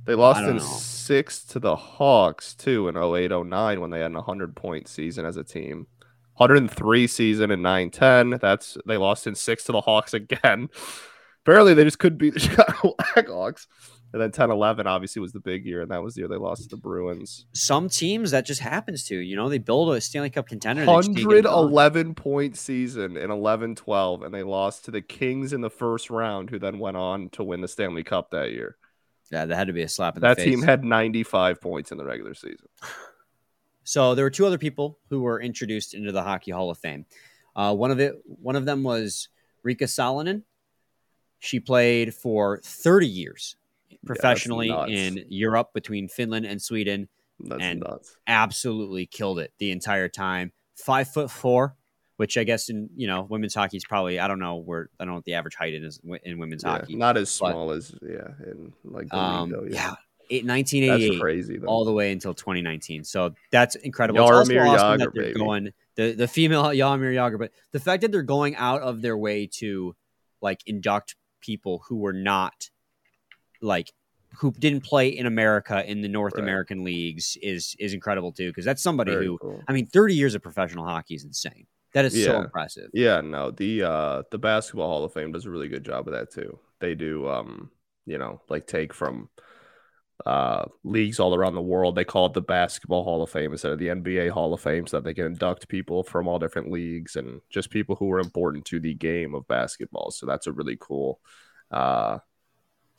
they 0.04 0.14
lost 0.14 0.40
in 0.42 0.56
know. 0.56 0.62
six 0.62 1.42
to 1.46 1.58
the 1.58 1.74
Hawks 1.74 2.54
too 2.54 2.88
in 2.88 2.96
08-09 2.96 3.78
when 3.78 3.90
they 3.90 4.00
had 4.00 4.14
a 4.14 4.20
hundred 4.20 4.54
point 4.54 4.88
season 4.88 5.24
as 5.24 5.38
a 5.38 5.44
team. 5.44 5.86
103 6.36 7.06
season 7.06 7.52
in 7.52 7.60
9-10. 7.60 8.40
That's 8.40 8.76
they 8.86 8.96
lost 8.96 9.26
in 9.26 9.36
six 9.36 9.64
to 9.64 9.72
the 9.72 9.80
Hawks 9.80 10.12
again. 10.12 10.68
Apparently, 11.44 11.74
they 11.74 11.84
just 11.84 11.98
couldn't 11.98 12.18
beat 12.18 12.34
the 12.34 12.40
Chicago 12.40 12.94
Blackhawks. 12.98 13.66
And 14.14 14.22
then 14.22 14.30
10 14.30 14.52
11 14.52 14.86
obviously 14.86 15.18
was 15.18 15.32
the 15.32 15.40
big 15.40 15.66
year, 15.66 15.80
and 15.80 15.90
that 15.90 16.00
was 16.00 16.14
the 16.14 16.20
year 16.20 16.28
they 16.28 16.36
lost 16.36 16.62
to 16.62 16.68
the 16.68 16.76
Bruins. 16.76 17.46
Some 17.52 17.88
teams 17.88 18.30
that 18.30 18.46
just 18.46 18.60
happens 18.60 19.02
to, 19.06 19.16
you 19.16 19.34
know, 19.34 19.48
they 19.48 19.58
build 19.58 19.92
a 19.92 20.00
Stanley 20.00 20.30
Cup 20.30 20.46
contender. 20.46 20.86
111 20.86 22.14
point 22.14 22.56
season 22.56 23.16
in 23.16 23.32
11 23.32 23.74
12, 23.74 24.22
and 24.22 24.32
they 24.32 24.44
lost 24.44 24.84
to 24.84 24.92
the 24.92 25.02
Kings 25.02 25.52
in 25.52 25.62
the 25.62 25.68
first 25.68 26.10
round, 26.10 26.50
who 26.50 26.60
then 26.60 26.78
went 26.78 26.96
on 26.96 27.28
to 27.30 27.42
win 27.42 27.60
the 27.60 27.66
Stanley 27.66 28.04
Cup 28.04 28.30
that 28.30 28.52
year. 28.52 28.76
Yeah, 29.32 29.46
that 29.46 29.56
had 29.56 29.66
to 29.66 29.72
be 29.72 29.82
a 29.82 29.88
slap 29.88 30.14
in 30.14 30.20
that 30.20 30.36
the 30.36 30.44
face. 30.44 30.44
That 30.44 30.58
team 30.58 30.62
had 30.62 30.84
95 30.84 31.60
points 31.60 31.90
in 31.90 31.98
the 31.98 32.04
regular 32.04 32.34
season. 32.34 32.68
So 33.86 34.14
there 34.14 34.24
were 34.24 34.30
two 34.30 34.46
other 34.46 34.56
people 34.56 34.98
who 35.10 35.20
were 35.20 35.38
introduced 35.38 35.92
into 35.92 36.10
the 36.10 36.22
Hockey 36.22 36.52
Hall 36.52 36.70
of 36.70 36.78
Fame. 36.78 37.04
Uh, 37.54 37.74
one 37.74 37.90
of 37.90 38.00
it, 38.00 38.14
one 38.24 38.56
of 38.56 38.64
them 38.64 38.82
was 38.82 39.28
Riikka 39.62 39.82
Sallinen. 39.82 40.44
She 41.38 41.60
played 41.60 42.14
for 42.14 42.62
30 42.64 43.06
years 43.06 43.56
professionally 44.04 44.68
yeah, 44.68 44.86
in 44.86 45.24
Europe 45.28 45.70
between 45.74 46.08
Finland 46.08 46.46
and 46.46 46.60
Sweden, 46.60 47.08
that's 47.40 47.62
and 47.62 47.80
nuts. 47.80 48.16
absolutely 48.26 49.06
killed 49.06 49.38
it 49.38 49.52
the 49.58 49.70
entire 49.70 50.08
time. 50.08 50.52
Five 50.76 51.08
foot 51.08 51.30
four, 51.30 51.76
which 52.16 52.36
I 52.36 52.44
guess 52.44 52.68
in 52.68 52.90
you 52.96 53.06
know 53.06 53.26
women's 53.28 53.54
hockey 53.54 53.76
is 53.76 53.84
probably 53.84 54.18
I 54.18 54.28
don't 54.28 54.38
know 54.38 54.56
where 54.56 54.90
I 54.98 55.04
don't 55.04 55.12
know 55.12 55.16
what 55.16 55.24
the 55.24 55.34
average 55.34 55.54
height 55.54 55.74
is 55.74 56.00
in 56.24 56.38
women's 56.38 56.64
yeah, 56.64 56.70
hockey. 56.70 56.96
Not 56.96 57.16
as 57.16 57.30
small 57.30 57.68
but, 57.68 57.76
as 57.76 57.94
yeah 58.02 58.28
in 58.46 58.72
like 58.84 59.12
um, 59.12 59.50
though, 59.50 59.64
yeah. 59.64 59.74
yeah. 59.74 59.94
1988 60.30 61.08
that's 61.08 61.20
crazy 61.20 61.58
though. 61.58 61.66
all 61.66 61.84
the 61.84 61.92
way 61.92 62.10
until 62.10 62.32
2019 62.32 63.04
so 63.04 63.34
that's 63.50 63.74
incredible 63.74 64.20
also 64.20 64.56
awesome 64.58 64.98
they're 64.98 65.10
baby. 65.10 65.38
going 65.38 65.70
the, 65.96 66.12
the 66.12 66.26
female 66.26 66.64
Jaromir 66.64 67.14
Jagr 67.14 67.38
but 67.38 67.50
the 67.72 67.78
fact 67.78 68.00
that 68.00 68.10
they're 68.10 68.22
going 68.22 68.56
out 68.56 68.80
of 68.80 69.02
their 69.02 69.18
way 69.18 69.46
to 69.58 69.94
like 70.40 70.62
induct 70.66 71.14
people 71.42 71.84
who 71.88 71.96
were 71.96 72.14
not 72.14 72.70
like 73.64 73.92
who 74.38 74.52
didn't 74.52 74.82
play 74.82 75.08
in 75.08 75.26
America 75.26 75.88
in 75.88 76.00
the 76.00 76.08
North 76.08 76.34
right. 76.34 76.42
American 76.42 76.84
leagues 76.84 77.36
is 77.42 77.74
is 77.78 77.94
incredible 77.94 78.32
too 78.32 78.50
because 78.50 78.64
that's 78.64 78.82
somebody 78.82 79.12
Very 79.12 79.26
who 79.26 79.38
cool. 79.38 79.62
I 79.66 79.72
mean 79.72 79.86
30 79.86 80.14
years 80.14 80.34
of 80.34 80.42
professional 80.42 80.84
hockey 80.84 81.14
is 81.14 81.24
insane. 81.24 81.66
That 81.94 82.04
is 82.04 82.16
yeah. 82.16 82.26
so 82.26 82.40
impressive. 82.40 82.90
Yeah, 82.92 83.20
no, 83.20 83.50
the 83.50 83.84
uh 83.84 84.22
the 84.30 84.38
basketball 84.38 84.88
Hall 84.88 85.04
of 85.04 85.12
Fame 85.12 85.32
does 85.32 85.46
a 85.46 85.50
really 85.50 85.68
good 85.68 85.84
job 85.84 86.08
of 86.08 86.14
that 86.14 86.32
too. 86.32 86.58
They 86.80 86.94
do 86.94 87.28
um, 87.28 87.70
you 88.06 88.18
know, 88.18 88.42
like 88.48 88.66
take 88.66 88.92
from 88.92 89.28
uh 90.26 90.64
leagues 90.82 91.20
all 91.20 91.34
around 91.34 91.54
the 91.54 91.62
world. 91.62 91.94
They 91.94 92.04
call 92.04 92.26
it 92.26 92.32
the 92.32 92.40
basketball 92.40 93.04
Hall 93.04 93.22
of 93.22 93.30
Fame 93.30 93.52
instead 93.52 93.72
of 93.72 93.78
the 93.78 93.88
NBA 93.88 94.30
Hall 94.30 94.52
of 94.52 94.60
Fame 94.60 94.86
so 94.86 94.96
that 94.96 95.04
they 95.04 95.14
can 95.14 95.26
induct 95.26 95.68
people 95.68 96.02
from 96.02 96.26
all 96.26 96.40
different 96.40 96.70
leagues 96.70 97.14
and 97.14 97.40
just 97.48 97.70
people 97.70 97.94
who 97.94 98.10
are 98.12 98.20
important 98.20 98.64
to 98.66 98.80
the 98.80 98.94
game 98.94 99.34
of 99.34 99.46
basketball. 99.46 100.10
So 100.10 100.26
that's 100.26 100.48
a 100.48 100.52
really 100.52 100.76
cool 100.80 101.20
uh 101.70 102.18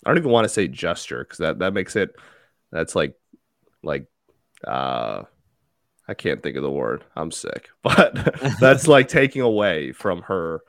I 0.04 0.10
don't 0.10 0.18
even 0.18 0.32
want 0.32 0.46
to 0.46 0.50
say 0.50 0.68
gesture 0.68 1.24
because 1.24 1.40
that 1.40 1.60
that 1.60 1.74
makes 1.74 1.96
it 1.96 2.16
that's 2.72 2.96
like 2.96 3.16
like 3.84 4.08
uh 4.66 5.24
I 6.08 6.14
can't 6.14 6.44
think 6.44 6.56
of 6.56 6.62
the 6.62 6.70
word. 6.72 7.04
I'm 7.16 7.32
sick, 7.32 7.70
but 7.82 8.14
that's 8.60 8.88
like 8.88 9.08
taking 9.08 9.42
away 9.42 9.92
from 9.92 10.22
her 10.24 10.62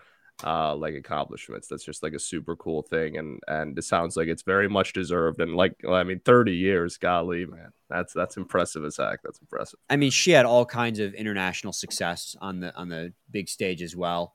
uh 0.44 0.76
like 0.76 0.94
accomplishments. 0.94 1.68
That's 1.68 1.84
just 1.84 2.02
like 2.02 2.12
a 2.12 2.18
super 2.18 2.56
cool 2.56 2.82
thing, 2.82 3.16
and 3.16 3.40
and 3.48 3.78
it 3.78 3.82
sounds 3.82 4.16
like 4.16 4.28
it's 4.28 4.42
very 4.42 4.68
much 4.68 4.92
deserved. 4.92 5.40
And 5.40 5.54
like 5.54 5.74
I 5.88 6.04
mean, 6.04 6.20
30 6.20 6.52
years, 6.52 6.96
golly, 6.96 7.46
man, 7.46 7.72
that's 7.88 8.12
that's 8.12 8.36
impressive 8.36 8.84
as 8.84 8.96
heck. 8.96 9.22
That's 9.22 9.40
impressive. 9.40 9.80
I 9.90 9.96
mean, 9.96 10.10
she 10.10 10.30
had 10.30 10.46
all 10.46 10.64
kinds 10.64 11.00
of 11.00 11.14
international 11.14 11.72
success 11.72 12.36
on 12.40 12.60
the 12.60 12.74
on 12.76 12.88
the 12.88 13.12
big 13.30 13.48
stage 13.48 13.82
as 13.82 13.96
well. 13.96 14.34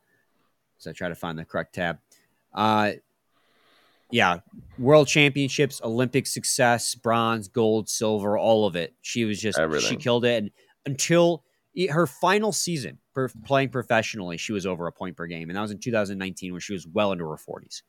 So 0.78 0.90
I 0.90 0.94
try 0.94 1.10
to 1.10 1.16
find 1.16 1.38
the 1.38 1.46
correct 1.46 1.76
tab. 1.76 2.00
Uh, 2.54 2.94
yeah, 4.12 4.40
world 4.78 5.08
championships, 5.08 5.82
Olympic 5.84 6.28
success, 6.28 6.96
bronze, 6.96 7.48
gold, 7.48 7.90
silver, 7.90 8.38
all 8.38 8.66
of 8.66 8.76
it. 8.76 8.94
She 9.02 9.26
was 9.26 9.40
just 9.40 9.60
Everything. 9.60 9.90
she 9.90 9.96
killed 9.96 10.26
it. 10.26 10.44
And 10.44 10.52
until 10.86 11.44
her 11.90 12.08
final 12.08 12.52
season 12.52 12.98
for 13.14 13.30
playing 13.46 13.70
professionally, 13.70 14.38
she 14.38 14.54
was 14.54 14.66
over 14.66 14.88
a 14.88 14.92
point 14.92 15.16
per 15.16 15.28
game, 15.28 15.50
and 15.50 15.58
that 15.58 15.62
was 15.62 15.72
in 15.72 15.80
2019 15.80 16.52
when 16.52 16.62
she 16.62 16.74
was 16.74 16.88
well 16.88 17.12
into 17.12 17.26
her 17.26 17.38
40s. 17.38 17.82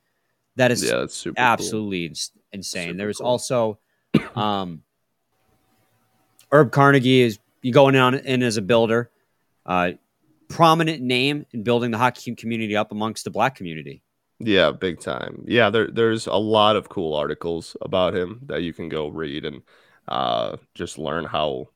That 0.57 0.71
is 0.71 0.85
yeah, 0.85 0.99
that's 0.99 1.15
super 1.15 1.41
absolutely 1.41 2.09
cool. 2.09 2.43
insane. 2.53 2.89
Super 2.89 2.97
there 2.99 3.07
was 3.07 3.19
cool. 3.19 3.27
also 3.27 3.79
um, 4.37 4.83
Herb 6.51 6.71
Carnegie 6.73 7.23
is 7.23 7.39
you 7.63 7.73
going 7.73 7.97
on 7.97 8.15
in 8.15 8.43
as 8.43 8.59
a 8.59 8.63
builder, 8.63 9.11
uh, 9.65 9.93
prominent 10.49 11.03
name 11.03 11.47
in 11.53 11.63
building 11.63 11.91
the 11.91 11.99
hockey 11.99 12.35
community 12.35 12.77
up 12.77 12.93
amongst 12.93 13.25
the 13.25 13.31
black 13.31 13.55
community. 13.55 14.03
Yeah, 14.45 14.73
big 14.73 15.01
time. 15.01 15.45
Yeah, 15.47 15.71
there 15.71 15.89
there's 15.89 16.27
a 16.27 16.35
lot 16.35 16.77
of 16.77 16.89
cool 16.89 17.15
articles 17.15 17.77
about 17.81 18.15
him 18.15 18.41
that 18.47 18.63
you 18.63 18.73
can 18.73 18.89
go 18.89 19.09
read 19.09 19.45
and 19.45 19.63
uh, 20.09 20.57
just 20.75 20.99
learn 20.99 21.25
how 21.25 21.69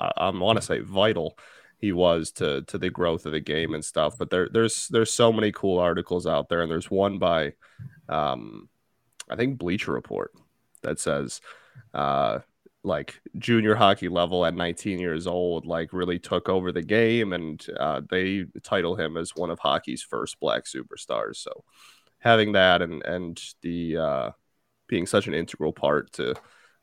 I, 0.00 0.12
I 0.16 0.30
want 0.30 0.58
to 0.58 0.62
say 0.64 0.80
vital 0.80 1.38
he 1.80 1.92
was 1.92 2.32
to 2.32 2.62
to 2.62 2.78
the 2.78 2.90
growth 2.90 3.24
of 3.24 3.32
the 3.32 3.40
game 3.40 3.74
and 3.74 3.84
stuff. 3.84 4.18
But 4.18 4.30
there 4.30 4.48
there's 4.52 4.88
there's 4.88 5.12
so 5.12 5.32
many 5.32 5.52
cool 5.52 5.78
articles 5.78 6.26
out 6.26 6.48
there, 6.48 6.62
and 6.62 6.70
there's 6.70 6.90
one 6.90 7.18
by 7.18 7.54
um, 8.08 8.68
I 9.30 9.36
think 9.36 9.58
Bleacher 9.58 9.92
Report 9.92 10.32
that 10.82 11.00
says 11.00 11.40
uh, 11.94 12.40
like 12.84 13.20
junior 13.38 13.74
hockey 13.74 14.08
level 14.08 14.46
at 14.46 14.54
19 14.54 14.98
years 14.98 15.26
old 15.26 15.66
like 15.66 15.92
really 15.92 16.18
took 16.18 16.48
over 16.48 16.70
the 16.70 16.82
game 16.82 17.32
and 17.32 17.66
uh, 17.78 18.00
they 18.08 18.44
title 18.62 18.96
him 18.96 19.16
as 19.16 19.34
one 19.34 19.50
of 19.50 19.58
hockey's 19.58 20.02
first 20.02 20.38
black 20.40 20.64
superstars. 20.64 21.36
So 21.36 21.64
having 22.18 22.52
that 22.52 22.82
and 22.82 23.04
and 23.04 23.40
the 23.62 23.96
uh, 23.96 24.30
being 24.86 25.06
such 25.06 25.26
an 25.26 25.34
integral 25.34 25.72
part 25.72 26.12
to 26.14 26.34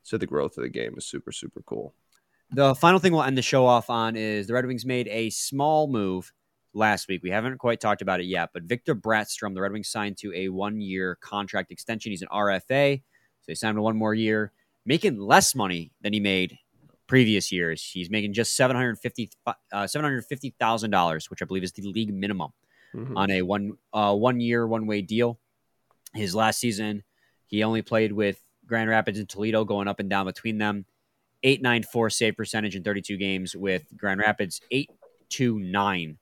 to 0.06 0.18
the 0.18 0.26
growth 0.26 0.56
of 0.56 0.62
the 0.62 0.68
game 0.68 0.94
is 0.96 1.06
super 1.06 1.32
super 1.32 1.62
cool. 1.66 1.94
The 2.50 2.74
final 2.74 3.00
thing 3.00 3.12
we'll 3.12 3.24
end 3.24 3.36
the 3.36 3.42
show 3.42 3.66
off 3.66 3.90
on 3.90 4.14
is 4.14 4.46
the 4.46 4.54
red 4.54 4.66
wings 4.66 4.86
made 4.86 5.08
a 5.08 5.30
small 5.30 5.88
move 5.88 6.32
last 6.74 7.08
week. 7.08 7.22
We 7.24 7.30
haven't 7.30 7.58
quite 7.58 7.80
talked 7.80 8.02
about 8.02 8.20
it 8.20 8.26
yet 8.26 8.50
but 8.52 8.64
victor 8.64 8.94
Brattström, 8.94 9.54
the 9.54 9.62
red 9.62 9.72
wings 9.72 9.88
signed 9.88 10.18
to 10.18 10.32
a 10.34 10.50
one 10.50 10.80
year 10.80 11.16
contract 11.20 11.72
extension. 11.72 12.12
He's 12.12 12.22
an 12.22 12.28
rfa 12.28 13.02
so 13.46 13.52
he 13.52 13.54
signed 13.54 13.76
to 13.76 13.82
one 13.82 13.96
more 13.96 14.14
year 14.14 14.52
making 14.86 15.18
less 15.18 15.54
money 15.54 15.90
than 16.00 16.12
he 16.12 16.20
made 16.20 16.58
previous 17.06 17.52
years. 17.52 17.82
He's 17.82 18.08
making 18.08 18.32
just 18.32 18.56
seven 18.56 18.76
hundred 18.76 18.98
fifty 18.98 19.30
uh, 19.72 19.86
seven 19.86 20.04
hundred 20.04 20.24
fifty 20.26 20.54
thousand 20.58 20.90
dollars, 20.90 21.28
which 21.28 21.42
I 21.42 21.44
believe 21.44 21.64
is 21.64 21.72
the 21.72 21.82
league 21.82 22.14
minimum 22.14 22.52
mm-hmm. 22.94 23.16
on 23.16 23.30
a 23.30 23.42
one 23.42 23.72
uh, 23.92 24.14
one 24.14 24.40
year 24.40 24.66
one 24.66 24.86
way 24.86 25.02
deal. 25.02 25.38
His 26.14 26.34
last 26.34 26.58
season, 26.58 27.02
he 27.46 27.62
only 27.62 27.82
played 27.82 28.12
with 28.12 28.40
Grand 28.66 28.88
Rapids 28.88 29.18
and 29.18 29.28
Toledo, 29.28 29.64
going 29.64 29.88
up 29.88 30.00
and 30.00 30.08
down 30.08 30.26
between 30.26 30.58
them. 30.58 30.86
Eight 31.42 31.60
nine 31.60 31.82
four 31.82 32.08
save 32.08 32.36
percentage 32.36 32.76
in 32.76 32.82
thirty 32.82 33.02
two 33.02 33.16
games 33.16 33.54
with 33.54 33.84
Grand 33.96 34.20
Rapids. 34.20 34.60
Eight 34.70 34.90
two 35.28 35.58
nine 35.58 36.18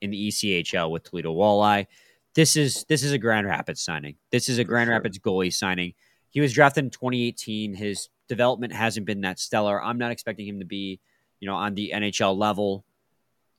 in 0.00 0.10
the 0.10 0.28
ECHL 0.28 0.90
with 0.90 1.04
Toledo 1.04 1.34
Walleye. 1.34 1.86
This 2.34 2.56
is 2.56 2.84
this 2.88 3.02
is 3.02 3.12
a 3.12 3.18
Grand 3.18 3.46
Rapids 3.46 3.80
signing. 3.80 4.16
This 4.30 4.48
is 4.48 4.58
a 4.58 4.64
Grand 4.64 4.88
sure. 4.88 4.94
Rapids 4.94 5.18
goalie 5.18 5.52
signing. 5.52 5.94
He 6.30 6.40
was 6.40 6.52
drafted 6.52 6.84
in 6.84 6.90
2018. 6.90 7.74
His 7.74 8.08
development 8.28 8.72
hasn't 8.72 9.06
been 9.06 9.22
that 9.22 9.38
stellar. 9.38 9.82
I'm 9.82 9.98
not 9.98 10.10
expecting 10.10 10.46
him 10.46 10.60
to 10.60 10.66
be, 10.66 11.00
you 11.40 11.48
know, 11.48 11.54
on 11.54 11.74
the 11.74 11.92
NHL 11.94 12.36
level 12.36 12.84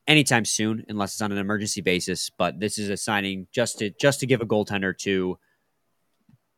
anytime 0.08 0.46
soon, 0.46 0.86
unless 0.90 1.14
it's 1.14 1.22
on 1.22 1.32
an 1.32 1.38
emergency 1.38 1.82
basis. 1.82 2.30
But 2.30 2.60
this 2.60 2.78
is 2.78 2.90
a 2.90 2.98
signing 2.98 3.48
just 3.52 3.80
to 3.80 3.90
just 3.92 4.20
to 4.20 4.26
give 4.26 4.42
a 4.42 4.46
goaltender 4.46 4.98
to 5.00 5.38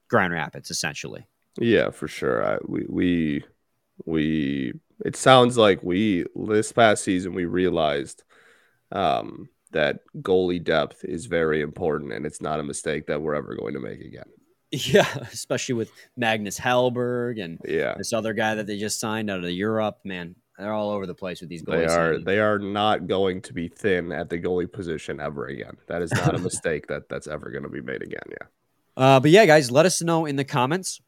Grand 0.10 0.34
Rapids, 0.34 0.70
essentially. 0.72 1.28
Yeah, 1.58 1.92
for 1.92 2.08
sure. 2.08 2.46
I, 2.46 2.58
we 2.66 2.86
we 2.88 3.44
we 4.06 4.74
it 5.06 5.16
sounds 5.16 5.58
like 5.58 5.84
we 5.84 6.26
this 6.36 6.72
past 6.72 7.04
season 7.04 7.34
we 7.34 7.46
realized 7.46 8.24
um, 8.92 9.50
that 9.72 10.00
goalie 10.18 10.64
depth 10.64 11.04
is 11.04 11.26
very 11.26 11.62
important, 11.62 12.14
and 12.14 12.26
it's 12.26 12.42
not 12.42 12.60
a 12.60 12.64
mistake 12.64 13.08
that 13.08 13.22
we're 13.22 13.36
ever 13.36 13.56
going 13.56 13.74
to 13.74 13.80
make 13.80 14.02
again. 14.02 14.30
Yeah, 14.72 15.08
especially 15.34 15.76
with 15.76 15.92
Magnus 16.16 16.60
Hellberg 16.60 17.44
and 17.44 17.60
yeah. 17.66 17.96
this 17.98 18.14
other 18.14 18.34
guy 18.34 18.56
that 18.56 18.68
they 18.68 18.78
just 18.78 19.00
signed 19.00 19.30
out 19.30 19.44
of 19.44 19.50
Europe. 19.50 20.00
Man, 20.06 20.36
they're 20.58 20.74
all 20.74 20.92
over 20.92 21.06
the 21.06 21.16
place 21.16 21.42
with 21.42 21.50
these 21.50 21.64
goalies. 21.64 21.88
They 21.88 21.94
are 21.94 22.20
they 22.20 22.40
are 22.40 22.60
not 22.60 23.08
going 23.08 23.42
to 23.44 23.54
be 23.54 23.68
thin 23.68 24.12
at 24.12 24.30
the 24.30 24.40
goalie 24.40 24.72
position 24.72 25.20
ever 25.20 25.48
again. 25.48 25.76
That 25.88 26.02
is 26.02 26.12
not 26.14 26.36
a 26.36 26.38
mistake 26.50 26.88
that 26.88 27.10
that's 27.10 27.28
ever 27.28 27.52
going 27.52 27.64
to 27.64 27.70
be 27.70 27.82
made 27.82 28.02
again. 28.02 28.24
Yeah. 28.30 28.48
Uh, 28.96 29.20
but 29.20 29.32
yeah, 29.32 29.46
guys, 29.46 29.72
let 29.72 29.86
us 29.86 30.02
know 30.02 30.26
in 30.26 30.36
the 30.36 30.44
comments 30.44 31.02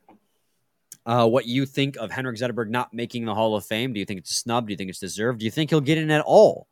uh, 1.06 1.28
what 1.28 1.46
you 1.46 1.66
think 1.66 1.96
of 1.98 2.12
Henrik 2.12 2.38
Zetterberg 2.38 2.70
not 2.70 2.94
making 2.94 3.26
the 3.26 3.36
Hall 3.36 3.56
of 3.56 3.66
Fame. 3.66 3.94
Do 3.94 4.00
you 4.00 4.06
think 4.06 4.20
it's 4.20 4.32
a 4.32 4.36
snub? 4.36 4.68
Do 4.68 4.74
you 4.74 4.78
think 4.78 4.90
it's 4.90 5.00
deserved? 5.00 5.40
Do 5.40 5.46
you 5.46 5.52
think 5.52 5.70
he'll 5.70 5.82
get 5.82 5.98
in 5.98 6.12
at 6.12 6.22
all? 6.22 6.68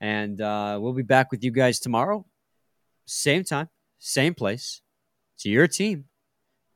And 0.00 0.40
uh, 0.40 0.78
we'll 0.80 0.92
be 0.92 1.02
back 1.02 1.30
with 1.30 1.42
you 1.44 1.50
guys 1.50 1.80
tomorrow, 1.80 2.26
same 3.06 3.44
time, 3.44 3.68
same 3.98 4.34
place. 4.34 4.80
To 5.40 5.50
your 5.50 5.66
team 5.66 6.04